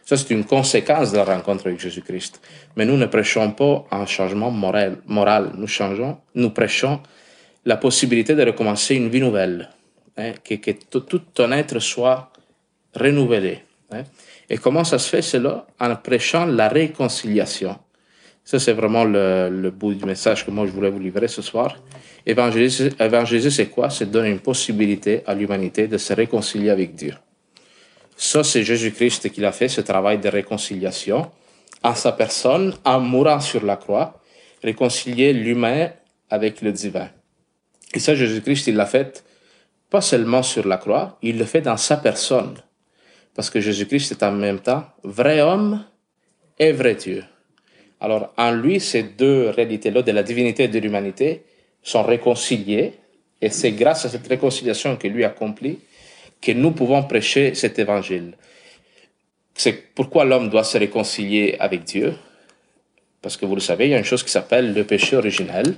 ça 0.04 0.16
c'est 0.16 0.31
une 0.31 0.45
conséquence 0.45 1.12
de 1.12 1.16
la 1.16 1.25
rencontre 1.25 1.69
avec 1.69 1.81
Jésus-Christ. 1.81 2.40
Mais 2.76 2.85
nous 2.85 2.97
ne 2.97 3.07
prêchons 3.07 3.52
pas 3.52 3.87
un 3.90 4.07
changement 4.07 4.50
moral, 4.50 4.99
moral. 5.07 5.52
Nous 5.57 5.66
changeons, 5.66 6.19
nous 6.35 6.50
prêchons 6.50 7.00
la 7.64 7.76
possibilité 7.76 8.35
de 8.35 8.45
recommencer 8.45 8.97
une 8.97 9.09
vie 9.09 9.21
nouvelle, 9.21 9.71
hein, 10.19 10.33
que, 10.45 10.54
que 10.57 10.73
tout 10.73 11.19
ton 11.33 11.52
être 11.52 11.78
soit 11.78 12.31
renouvelé. 12.95 13.63
Hein. 13.93 14.05
Et 14.49 14.59
comment 14.59 14.85
ça 14.85 14.99
se 14.99 15.09
fait 15.09 15.23
cela 15.23 15.67
En 15.81 15.95
prêchant 15.97 16.47
la 16.47 16.69
réconciliation. 16.69 17.79
Ça, 18.45 18.59
c'est 18.59 18.75
vraiment 18.75 19.05
le, 19.05 19.49
le, 19.49 19.71
bout 19.71 19.95
du 19.95 20.05
message 20.05 20.45
que 20.45 20.50
moi 20.50 20.67
je 20.67 20.73
voulais 20.73 20.91
vous 20.91 20.99
livrer 20.99 21.29
ce 21.29 21.41
soir. 21.41 21.76
Évangéliser, 22.26 22.91
évangéliser 23.00 23.50
c'est 23.50 23.69
quoi? 23.69 23.88
C'est 23.88 24.11
donner 24.11 24.31
une 24.31 24.41
possibilité 24.41 25.23
à 25.26 25.35
l'humanité 25.35 25.88
de 25.88 25.97
se 25.97 26.12
réconcilier 26.12 26.71
avec 26.71 26.95
Dieu. 26.95 27.14
Ça, 28.17 28.45
c'est 28.45 28.62
Jésus-Christ 28.62 29.31
qui 29.31 29.45
a 29.45 29.53
fait 29.53 29.69
ce 29.69 29.81
travail 29.81 30.19
de 30.19 30.29
réconciliation 30.29 31.31
en 31.83 31.95
sa 31.95 32.12
personne, 32.12 32.75
en 32.85 33.00
mourant 33.00 33.41
sur 33.41 33.64
la 33.64 33.76
croix, 33.76 34.21
réconcilier 34.62 35.33
l'humain 35.33 35.91
avec 36.31 36.62
le 36.62 36.73
divin. 36.73 37.09
Et 37.93 37.99
ça, 37.99 38.14
Jésus-Christ, 38.14 38.67
il 38.69 38.76
l'a 38.76 38.87
fait 38.87 39.25
pas 39.91 40.00
seulement 40.00 40.43
sur 40.43 40.67
la 40.67 40.79
croix, 40.79 41.19
il 41.23 41.38
le 41.38 41.45
fait 41.45 41.61
dans 41.61 41.76
sa 41.76 41.97
personne. 41.97 42.55
Parce 43.35 43.50
que 43.50 43.61
Jésus-Christ 43.61 44.12
est 44.12 44.23
en 44.23 44.33
même 44.33 44.61
temps 44.61 44.85
vrai 45.03 45.41
homme 45.41 45.85
et 46.59 46.73
vrai 46.73 46.95
Dieu. 46.95 47.25
Alors, 48.00 48.33
en 48.37 48.53
lui, 48.53 48.81
ces 48.81 49.03
deux 49.03 49.50
réalités-là 49.50 50.03
de 50.03 50.12
la 50.12 50.23
divinité 50.23 50.64
et 50.64 50.69
de 50.69 50.79
l'humanité 50.79 51.43
sont 51.83 52.03
réconciliées, 52.03 52.95
et 53.41 53.50
c'est 53.50 53.73
grâce 53.73 54.05
à 54.05 54.09
cette 54.09 54.26
réconciliation 54.26 54.97
que 54.97 55.09
lui 55.09 55.25
accomplit 55.25 55.79
que 56.41 56.53
nous 56.53 56.73
pouvons 56.73 57.03
prêcher 57.05 57.55
cet 57.55 57.79
évangile. 57.79 58.35
C'est 59.55 59.73
pourquoi 59.95 60.25
l'homme 60.25 60.50
doit 60.50 60.64
se 60.64 60.76
réconcilier 60.79 61.57
avec 61.59 61.85
Dieu. 61.85 62.14
Parce 63.23 63.37
que 63.37 63.47
vous 63.47 63.55
le 63.55 63.61
savez, 63.61 63.87
il 63.87 63.91
y 63.93 63.95
a 63.95 63.99
une 63.99 64.05
chose 64.05 64.23
qui 64.23 64.31
s'appelle 64.31 64.75
le 64.75 64.85
péché 64.85 65.17
originel. 65.17 65.76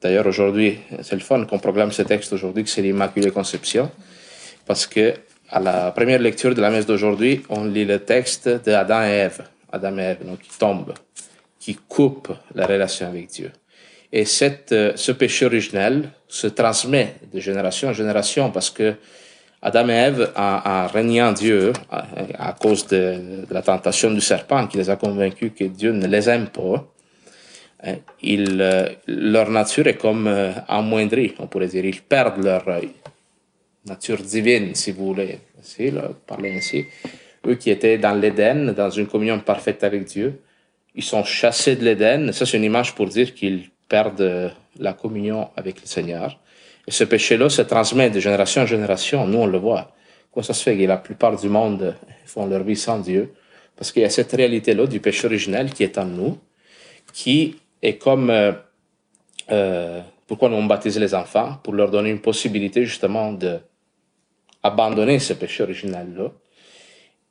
D'ailleurs, 0.00 0.26
aujourd'hui, 0.26 0.78
c'est 1.02 1.14
le 1.14 1.20
fun 1.20 1.44
qu'on 1.44 1.60
proclame 1.60 1.92
ce 1.92 2.02
texte 2.02 2.32
aujourd'hui, 2.32 2.64
que 2.64 2.70
c'est 2.70 2.82
l'Immaculée 2.82 3.30
Conception. 3.30 3.90
Parce 4.66 4.86
que, 4.86 5.14
à 5.52 5.60
la 5.60 5.90
première 5.92 6.18
lecture 6.18 6.54
de 6.54 6.60
la 6.62 6.70
messe 6.70 6.86
d'aujourd'hui, 6.86 7.42
on 7.50 7.64
lit 7.64 7.84
le 7.84 7.98
texte 7.98 8.48
d'Adam 8.48 9.02
et 9.04 9.10
Ève. 9.10 9.42
Adam 9.70 9.98
et 9.98 10.02
Ève, 10.02 10.26
donc, 10.26 10.40
qui 10.40 10.58
tombe, 10.58 10.94
qui 11.60 11.74
coupe 11.74 12.32
la 12.54 12.66
relation 12.66 13.06
avec 13.06 13.28
Dieu. 13.28 13.52
Et 14.10 14.24
cette, 14.24 14.72
euh, 14.72 14.92
ce 14.96 15.12
péché 15.12 15.44
originel 15.44 16.10
se 16.26 16.46
transmet 16.46 17.16
de 17.32 17.38
génération 17.38 17.88
en 17.88 17.92
génération 17.92 18.50
parce 18.50 18.70
que 18.70 18.94
Adam 19.60 19.88
et 19.90 19.92
Ève, 19.92 20.32
en, 20.36 20.86
régnant 20.86 21.32
Dieu, 21.32 21.72
à, 21.90 22.54
cause 22.58 22.86
de, 22.88 23.44
la 23.50 23.62
tentation 23.62 24.10
du 24.10 24.20
serpent 24.20 24.66
qui 24.66 24.78
les 24.78 24.90
a 24.90 24.96
convaincus 24.96 25.52
que 25.56 25.64
Dieu 25.64 25.92
ne 25.92 26.06
les 26.06 26.28
aime 26.28 26.48
pas, 26.48 26.84
hein, 27.84 27.96
ils, 28.22 28.60
euh, 28.60 28.88
leur 29.06 29.50
nature 29.50 29.86
est 29.86 29.96
comme 29.96 30.26
euh, 30.26 30.52
amoindrie, 30.66 31.34
on 31.38 31.46
pourrait 31.46 31.68
dire. 31.68 31.84
Ils 31.84 32.02
perdent 32.02 32.42
leur 32.42 32.64
nature 33.86 34.18
divine, 34.18 34.74
si 34.74 34.92
vous 34.92 35.06
voulez 35.06 35.38
si, 35.62 35.92
parler 36.26 36.56
ainsi. 36.56 36.86
Eux 37.46 37.54
qui 37.54 37.70
étaient 37.70 37.98
dans 37.98 38.14
l'Éden, 38.14 38.72
dans 38.72 38.90
une 38.90 39.06
communion 39.06 39.40
parfaite 39.40 39.82
avec 39.84 40.04
Dieu, 40.04 40.40
ils 40.94 41.02
sont 41.02 41.24
chassés 41.24 41.76
de 41.76 41.84
l'Éden. 41.84 42.32
Ça, 42.32 42.46
c'est 42.46 42.56
une 42.56 42.64
image 42.64 42.94
pour 42.94 43.06
dire 43.06 43.34
qu'ils 43.34 43.70
perdent 43.88 44.52
la 44.78 44.92
communion 44.92 45.48
avec 45.56 45.80
le 45.80 45.86
Seigneur. 45.86 46.38
Et 46.86 46.90
ce 46.90 47.04
péché-là 47.04 47.48
se 47.48 47.62
transmet 47.62 48.10
de 48.10 48.20
génération 48.20 48.62
en 48.62 48.66
génération. 48.66 49.26
Nous, 49.26 49.38
on 49.38 49.46
le 49.46 49.58
voit. 49.58 49.94
Comment 50.32 50.44
ça 50.44 50.54
se 50.54 50.62
fait 50.62 50.76
que 50.76 50.84
la 50.84 50.96
plupart 50.96 51.36
du 51.36 51.48
monde 51.48 51.94
font 52.24 52.46
leur 52.46 52.62
vie 52.62 52.76
sans 52.76 52.98
Dieu? 52.98 53.32
Parce 53.76 53.92
qu'il 53.92 54.02
y 54.02 54.04
a 54.04 54.10
cette 54.10 54.32
réalité-là 54.32 54.86
du 54.86 55.00
péché 55.00 55.26
originel 55.26 55.72
qui 55.72 55.82
est 55.82 55.98
en 55.98 56.06
nous, 56.06 56.38
qui 57.12 57.56
est 57.82 57.96
comme... 57.96 58.30
Euh, 58.30 58.52
euh, 59.50 60.00
pourquoi 60.26 60.48
nous 60.48 60.56
on 60.56 60.64
baptise 60.64 60.98
les 60.98 61.14
enfants? 61.14 61.58
Pour 61.62 61.74
leur 61.74 61.90
donner 61.90 62.10
une 62.10 62.20
possibilité 62.20 62.84
justement 62.84 63.32
de 63.32 63.58
abandonner 64.62 65.18
ce 65.18 65.32
péché 65.32 65.62
originel-là 65.62 66.30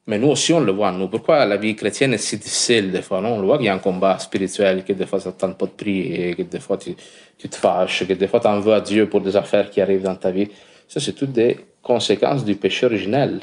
mais 0.08 0.18
nous 0.18 0.30
aussi, 0.30 0.52
on 0.52 0.60
le 0.60 0.72
voit, 0.72 0.92
nous. 0.92 1.08
Pourquoi 1.08 1.46
la 1.46 1.58
vie 1.58 1.76
chrétienne 1.76 2.14
est 2.14 2.18
si 2.18 2.38
difficile 2.38 2.92
des 2.92 3.04
fois, 3.04 3.22
non? 3.22 3.36
On 3.36 3.40
le 3.40 3.46
voit 3.46 3.58
qu'il 3.58 3.68
y 3.68 3.70
a 3.70 3.74
un 3.74 3.80
combat 3.80 4.18
spirituel, 4.18 4.84
que 4.84 4.94
des 4.94 5.06
fois 5.06 5.20
ça 5.20 5.32
tente 5.32 5.58
pas 5.58 5.68
de 5.68 5.72
prier, 5.72 6.34
que 6.36 6.42
des 6.42 6.60
fois 6.60 6.78
tu, 6.78 6.96
tu 7.38 7.48
te 7.48 7.56
fâches, 7.56 8.08
que 8.08 8.14
des 8.14 8.28
fois 8.28 8.40
tu 8.40 8.48
en 8.48 8.60
veux 8.60 8.74
à 8.74 8.82
Dieu 8.82 9.08
pour 9.08 9.22
des 9.22 9.36
affaires 9.36 9.70
qui 9.70 9.80
arrivent 9.80 10.02
dans 10.02 10.16
ta 10.16 10.32
vie. 10.32 10.50
Ça, 10.88 11.00
c'est 11.00 11.14
toutes 11.14 11.32
des 11.32 11.58
conséquences 11.84 12.44
du 12.44 12.56
péché 12.56 12.88
originel. 12.88 13.40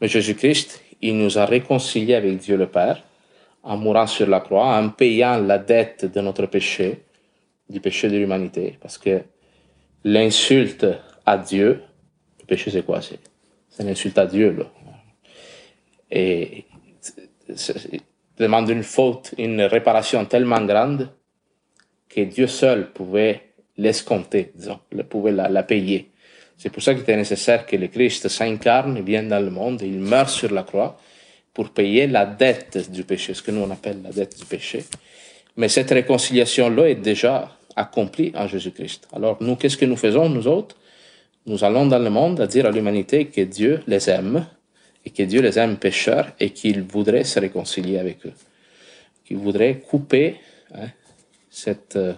Mais 0.00 0.08
Jésus-Christ, 0.08 0.82
il 1.00 1.16
nous 1.16 1.38
a 1.38 1.46
réconciliés 1.46 2.14
avec 2.14 2.36
Dieu 2.36 2.56
le 2.56 2.66
Père 2.66 3.02
en 3.62 3.76
mourant 3.76 4.06
sur 4.06 4.28
la 4.28 4.40
croix, 4.40 4.76
en 4.76 4.90
payant 4.90 5.38
la 5.38 5.58
dette 5.58 6.04
de 6.04 6.20
notre 6.20 6.46
péché, 6.46 7.02
du 7.68 7.80
péché 7.80 8.08
de 8.08 8.16
l'humanité. 8.16 8.78
Parce 8.80 8.98
que 8.98 9.22
l'insulte 10.04 10.86
à 11.26 11.38
Dieu, 11.38 11.82
péché 12.48 12.70
c'est 12.72 12.84
quoi? 12.84 13.00
C'est 13.00 13.84
l'insulte 13.84 14.18
à 14.18 14.26
Dieu, 14.26 14.50
là 14.50 14.64
et 16.10 16.64
demande 18.38 18.68
une 18.70 18.82
faute, 18.82 19.34
une 19.38 19.62
réparation 19.62 20.24
tellement 20.24 20.60
grande 20.64 21.10
que 22.08 22.20
Dieu 22.20 22.46
seul 22.46 22.90
pouvait 22.92 23.42
l'escompter, 23.76 24.52
disons, 24.54 24.80
pouvait 25.08 25.32
la, 25.32 25.62
payer. 25.62 26.10
C'est 26.56 26.70
pour 26.70 26.82
ça 26.82 26.92
qu'il 26.92 27.02
était 27.02 27.16
nécessaire 27.16 27.66
que 27.66 27.76
le 27.76 27.88
Christ 27.88 28.28
s'incarne, 28.28 29.00
vienne 29.02 29.28
dans 29.28 29.40
le 29.40 29.50
monde, 29.50 29.82
il 29.82 29.98
meurt 29.98 30.30
sur 30.30 30.52
la 30.52 30.62
croix 30.62 30.98
pour 31.52 31.70
payer 31.70 32.06
la 32.06 32.26
dette 32.26 32.90
du 32.90 33.04
péché, 33.04 33.34
ce 33.34 33.42
que 33.42 33.50
nous 33.50 33.62
on 33.62 33.70
appelle 33.70 34.00
la 34.02 34.10
dette 34.10 34.38
du 34.38 34.44
péché. 34.44 34.84
Mais 35.56 35.68
cette 35.68 35.90
réconciliation-là 35.90 36.90
est 36.90 36.96
déjà 36.96 37.56
accomplie 37.76 38.32
en 38.34 38.46
Jésus-Christ. 38.46 39.08
Alors 39.12 39.38
nous, 39.40 39.56
qu'est-ce 39.56 39.76
que 39.76 39.84
nous 39.84 39.96
faisons, 39.96 40.28
nous 40.28 40.48
autres? 40.48 40.76
Nous 41.48 41.64
allons 41.64 41.86
dans 41.86 41.98
le 41.98 42.10
monde 42.10 42.42
à 42.42 42.46
dire 42.46 42.66
à 42.66 42.70
l'humanité 42.70 43.24
que 43.24 43.40
Dieu 43.40 43.80
les 43.86 44.10
aime 44.10 44.46
et 45.02 45.08
que 45.08 45.22
Dieu 45.22 45.40
les 45.40 45.58
aime 45.58 45.78
pécheurs 45.78 46.32
et 46.38 46.50
qu'il 46.50 46.82
voudrait 46.82 47.24
se 47.24 47.40
réconcilier 47.40 47.98
avec 47.98 48.26
eux. 48.26 48.34
Qu'il 49.24 49.38
voudrait 49.38 49.78
couper 49.78 50.36
hein, 50.74 50.88
cette, 51.48 51.96
euh, 51.96 52.12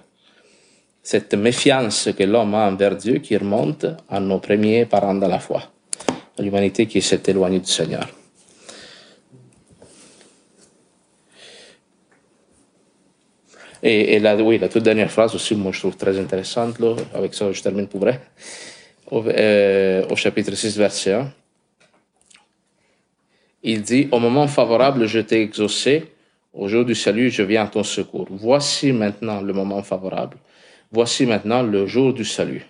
cette 1.01 1.35
méfiance 1.35 2.09
que 2.19 2.25
l'homme 2.25 2.57
a 2.57 2.69
envers 2.69 2.97
Dieu 2.97 3.19
qui 3.19 3.37
remonte 3.37 3.87
à 4.09 4.19
nos 4.19 4.41
premiers 4.41 4.85
parents 4.85 5.15
de 5.15 5.27
la 5.27 5.39
foi, 5.39 5.63
à 6.37 6.43
l'humanité 6.43 6.87
qui 6.87 7.01
s'est 7.01 7.23
éloignée 7.29 7.61
du 7.61 7.71
Seigneur. 7.71 8.09
Et, 13.83 14.19
la, 14.19 14.37
toute 14.69 14.83
dernière 14.83 15.11
phrase 15.11 15.37
aussi, 15.37 15.55
moi 15.55 15.71
je 15.73 15.79
trouve 15.79 15.97
très 15.97 16.19
intéressante, 16.19 16.77
avec 17.15 17.33
ça 17.33 17.51
je 17.53 17.63
termine 17.63 17.87
pour 17.87 18.01
vrai, 18.01 18.21
au, 19.11 19.25
euh, 19.27 20.07
au 20.09 20.17
chapitre 20.17 20.55
6, 20.55 20.77
verset 20.79 21.13
1 21.13 21.33
il 23.63 23.83
dit, 23.83 24.09
au 24.11 24.19
moment 24.19 24.47
favorable, 24.49 25.07
je 25.07 25.21
t'ai 25.21 25.43
exaucé, 25.43 26.13
au 26.53 26.69
jour 26.69 26.85
du 26.85 26.95
salut, 26.95 27.31
je 27.31 27.43
viens 27.43 27.65
à 27.65 27.67
ton 27.67 27.83
secours. 27.83 28.27
Voici 28.31 28.93
maintenant 28.93 29.41
le 29.41 29.53
moment 29.53 29.83
favorable. 29.83 30.39
Voici 30.91 31.27
maintenant 31.27 31.63
le 31.63 31.87
jour 31.87 32.13
du 32.13 32.25
salut. 32.25 32.65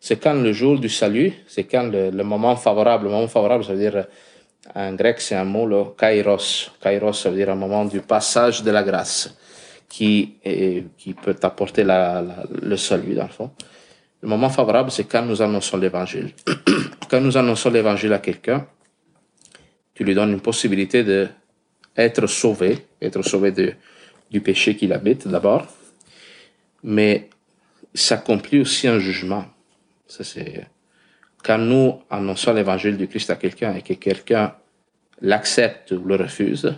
C'est 0.00 0.16
quand 0.16 0.34
le 0.34 0.52
jour 0.52 0.78
du 0.78 0.88
salut, 0.88 1.32
c'est 1.46 1.64
quand 1.64 1.84
le, 1.84 2.10
moment 2.24 2.56
favorable. 2.56 3.04
Le 3.04 3.10
moment 3.10 3.28
favorable, 3.28 3.64
ça 3.64 3.72
veut 3.72 3.78
dire, 3.78 4.06
en 4.74 4.92
grec, 4.92 5.20
c'est 5.20 5.36
un 5.36 5.44
mot, 5.44 5.66
le 5.66 5.84
kairos. 5.96 6.70
Kairos, 6.82 7.12
ça 7.14 7.30
veut 7.30 7.36
dire 7.36 7.50
un 7.50 7.54
moment 7.54 7.84
du 7.84 8.00
passage 8.00 8.62
de 8.62 8.70
la 8.70 8.82
grâce 8.82 9.34
qui, 9.88 10.34
qui 10.98 11.14
peut 11.14 11.36
apporter 11.42 11.84
le 11.84 12.76
salut, 12.76 13.14
dans 13.14 13.22
le 13.22 13.28
fond. 13.28 13.50
Le 14.24 14.30
moment 14.30 14.48
favorable, 14.48 14.90
c'est 14.90 15.04
quand 15.04 15.20
nous 15.20 15.42
annonçons 15.42 15.76
l'évangile. 15.76 16.32
quand 17.10 17.20
nous 17.20 17.36
annonçons 17.36 17.68
l'évangile 17.68 18.14
à 18.14 18.20
quelqu'un, 18.20 18.66
tu 19.92 20.02
lui 20.02 20.14
donnes 20.14 20.32
une 20.32 20.40
possibilité 20.40 21.04
de 21.04 21.28
être 21.94 22.26
sauvé, 22.26 22.86
être 23.02 23.20
sauvé 23.20 23.52
du 24.30 24.40
péché 24.40 24.76
qu'il 24.76 24.94
habite 24.94 25.28
d'abord, 25.28 25.66
mais 26.82 27.28
s'accomplit 27.92 28.60
aussi 28.60 28.88
un 28.88 28.98
jugement. 28.98 29.44
Ça, 30.06 30.24
c'est 30.24 30.68
quand 31.42 31.58
nous 31.58 32.00
annonçons 32.08 32.54
l'évangile 32.54 32.96
du 32.96 33.08
Christ 33.08 33.28
à 33.28 33.36
quelqu'un 33.36 33.74
et 33.74 33.82
que 33.82 33.92
quelqu'un 33.92 34.54
l'accepte 35.20 35.90
ou 35.90 36.02
le 36.02 36.16
refuse, 36.16 36.74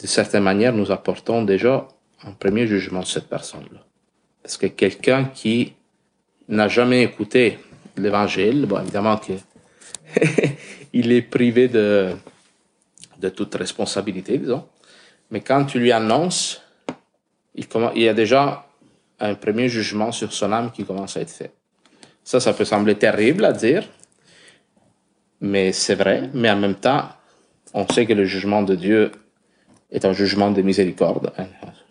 de 0.00 0.06
certaine 0.06 0.44
manière, 0.44 0.72
nous 0.72 0.90
apportons 0.92 1.42
déjà 1.42 1.86
un 2.24 2.32
premier 2.32 2.66
jugement 2.66 3.00
de 3.00 3.06
cette 3.06 3.28
personne-là. 3.28 3.84
Parce 4.42 4.56
que 4.56 4.68
quelqu'un 4.68 5.26
qui 5.26 5.74
n'a 6.48 6.68
jamais 6.68 7.02
écouté 7.02 7.58
l'évangile, 7.96 8.66
bon, 8.66 8.80
évidemment 8.80 9.16
que 9.16 9.32
il 10.92 11.12
est 11.12 11.22
privé 11.22 11.68
de, 11.68 12.12
de 13.18 13.28
toute 13.28 13.54
responsabilité, 13.54 14.38
disons. 14.38 14.64
Mais 15.30 15.40
quand 15.40 15.64
tu 15.64 15.78
lui 15.78 15.92
annonces, 15.92 16.62
il, 17.54 17.66
il 17.94 18.02
y 18.02 18.08
a 18.08 18.14
déjà 18.14 18.66
un 19.20 19.34
premier 19.34 19.68
jugement 19.68 20.12
sur 20.12 20.32
son 20.32 20.52
âme 20.52 20.70
qui 20.70 20.84
commence 20.84 21.16
à 21.16 21.20
être 21.20 21.30
fait. 21.30 21.52
Ça, 22.24 22.40
ça 22.40 22.52
peut 22.52 22.64
sembler 22.64 22.94
terrible 22.94 23.44
à 23.44 23.52
dire, 23.52 23.88
mais 25.40 25.72
c'est 25.72 25.94
vrai. 25.94 26.30
Mais 26.34 26.50
en 26.50 26.56
même 26.56 26.76
temps, 26.76 27.08
on 27.74 27.86
sait 27.88 28.06
que 28.06 28.12
le 28.12 28.24
jugement 28.24 28.62
de 28.62 28.74
Dieu 28.74 29.12
est 29.90 30.04
un 30.04 30.12
jugement 30.12 30.50
de 30.50 30.62
miséricorde. 30.62 31.32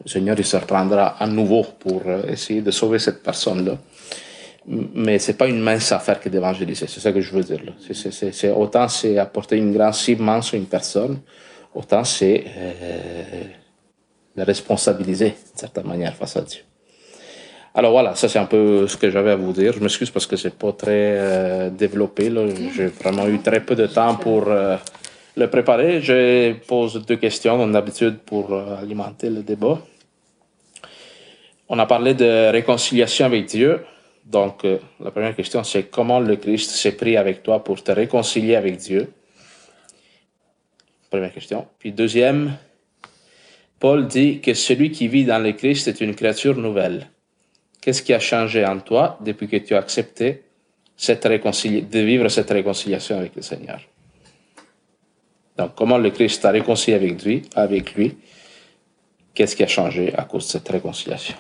Le 0.03 0.09
Seigneur, 0.09 0.35
il 0.37 0.45
se 0.45 0.57
reprendra 0.57 1.21
à 1.21 1.27
nouveau 1.27 1.63
pour 1.79 2.03
euh, 2.05 2.23
essayer 2.27 2.61
de 2.61 2.71
sauver 2.71 2.99
cette 2.99 3.23
personne-là. 3.23 3.77
Mais 4.67 5.17
c'est 5.19 5.37
pas 5.37 5.47
une 5.47 5.61
mince 5.61 5.91
affaire 5.91 6.19
que 6.19 6.27
d'évangéliser, 6.27 6.87
c'est 6.87 6.99
ça 6.99 7.13
que 7.13 7.21
je 7.21 7.31
veux 7.31 7.43
dire. 7.43 7.61
C'est, 7.79 8.51
autant 8.51 8.87
c'est 8.89 9.17
apporter 9.17 9.57
une 9.57 9.71
grande 9.71 9.93
cible 9.93 10.43
sur 10.43 10.57
une 10.57 10.65
personne, 10.65 11.19
autant 11.73 12.03
c'est 12.03 12.43
euh, 12.57 13.43
la 14.35 14.43
responsabiliser 14.43 15.29
d'une 15.29 15.57
certaine 15.57 15.87
manière 15.87 16.15
face 16.15 16.35
à 16.35 16.41
Dieu. 16.41 16.61
Alors 17.77 17.91
voilà, 17.91 18.15
ça 18.15 18.27
c'est 18.27 18.39
un 18.39 18.45
peu 18.45 18.87
ce 18.87 18.97
que 18.97 19.11
j'avais 19.11 19.29
à 19.29 19.35
vous 19.35 19.53
dire. 19.53 19.71
Je 19.71 19.79
m'excuse 19.79 20.09
parce 20.09 20.25
que 20.25 20.35
c'est 20.35 20.55
pas 20.57 20.71
très 20.71 20.89
euh, 21.15 21.69
développé. 21.69 22.31
J'ai 22.75 22.87
vraiment 22.87 23.27
eu 23.27 23.37
très 23.37 23.59
peu 23.59 23.75
de 23.75 23.85
temps 23.85 24.15
pour 24.15 24.47
euh, 24.47 24.77
le 25.35 25.47
préparer. 25.47 26.01
Je 26.01 26.53
pose 26.53 27.05
deux 27.05 27.17
questions 27.17 27.55
comme 27.55 27.71
d'habitude 27.71 28.17
pour 28.25 28.51
euh, 28.51 28.77
alimenter 28.81 29.29
le 29.29 29.43
débat. 29.43 29.77
On 31.69 31.77
a 31.77 31.85
parlé 31.85 32.15
de 32.15 32.49
réconciliation 32.49 33.27
avec 33.27 33.45
Dieu. 33.45 33.81
Donc 34.29 34.65
la 34.99 35.11
première 35.11 35.35
question 35.35 35.63
c'est 35.63 35.83
comment 35.83 36.19
le 36.19 36.35
Christ 36.35 36.71
s'est 36.71 36.91
pris 36.91 37.15
avec 37.15 37.43
toi 37.43 37.63
pour 37.63 37.81
te 37.81 37.91
réconcilier 37.91 38.55
avec 38.55 38.77
Dieu? 38.77 39.11
Première 41.09 41.33
question. 41.33 41.67
Puis 41.79 41.93
deuxième, 41.93 42.57
Paul 43.79 44.07
dit 44.07 44.41
que 44.41 44.53
celui 44.53 44.91
qui 44.91 45.07
vit 45.07 45.23
dans 45.23 45.41
le 45.41 45.53
Christ 45.53 45.87
est 45.87 46.01
une 46.01 46.15
créature 46.15 46.57
nouvelle. 46.57 47.09
Qu'est-ce 47.79 48.01
qui 48.01 48.13
a 48.13 48.19
changé 48.19 48.65
en 48.65 48.79
toi 48.79 49.17
depuis 49.21 49.47
que 49.47 49.57
tu 49.57 49.75
as 49.75 49.79
accepté 49.79 50.43
cette 50.97 51.25
de 51.27 51.99
vivre 51.99 52.27
cette 52.27 52.49
réconciliation 52.49 53.17
avec 53.17 53.35
le 53.35 53.41
Seigneur? 53.41 53.79
Donc, 55.57 55.73
comment 55.75 55.97
le 55.97 56.09
Christ 56.09 56.41
t'a 56.41 56.51
réconcilié 56.51 56.97
avec 56.97 57.23
lui, 57.23 57.43
avec 57.55 57.93
lui? 57.95 58.17
Qu'est-ce 59.33 59.55
qui 59.55 59.63
a 59.63 59.67
changé 59.67 60.13
à 60.15 60.23
cause 60.23 60.45
de 60.47 60.51
cette 60.51 60.67
réconciliation? 60.67 61.35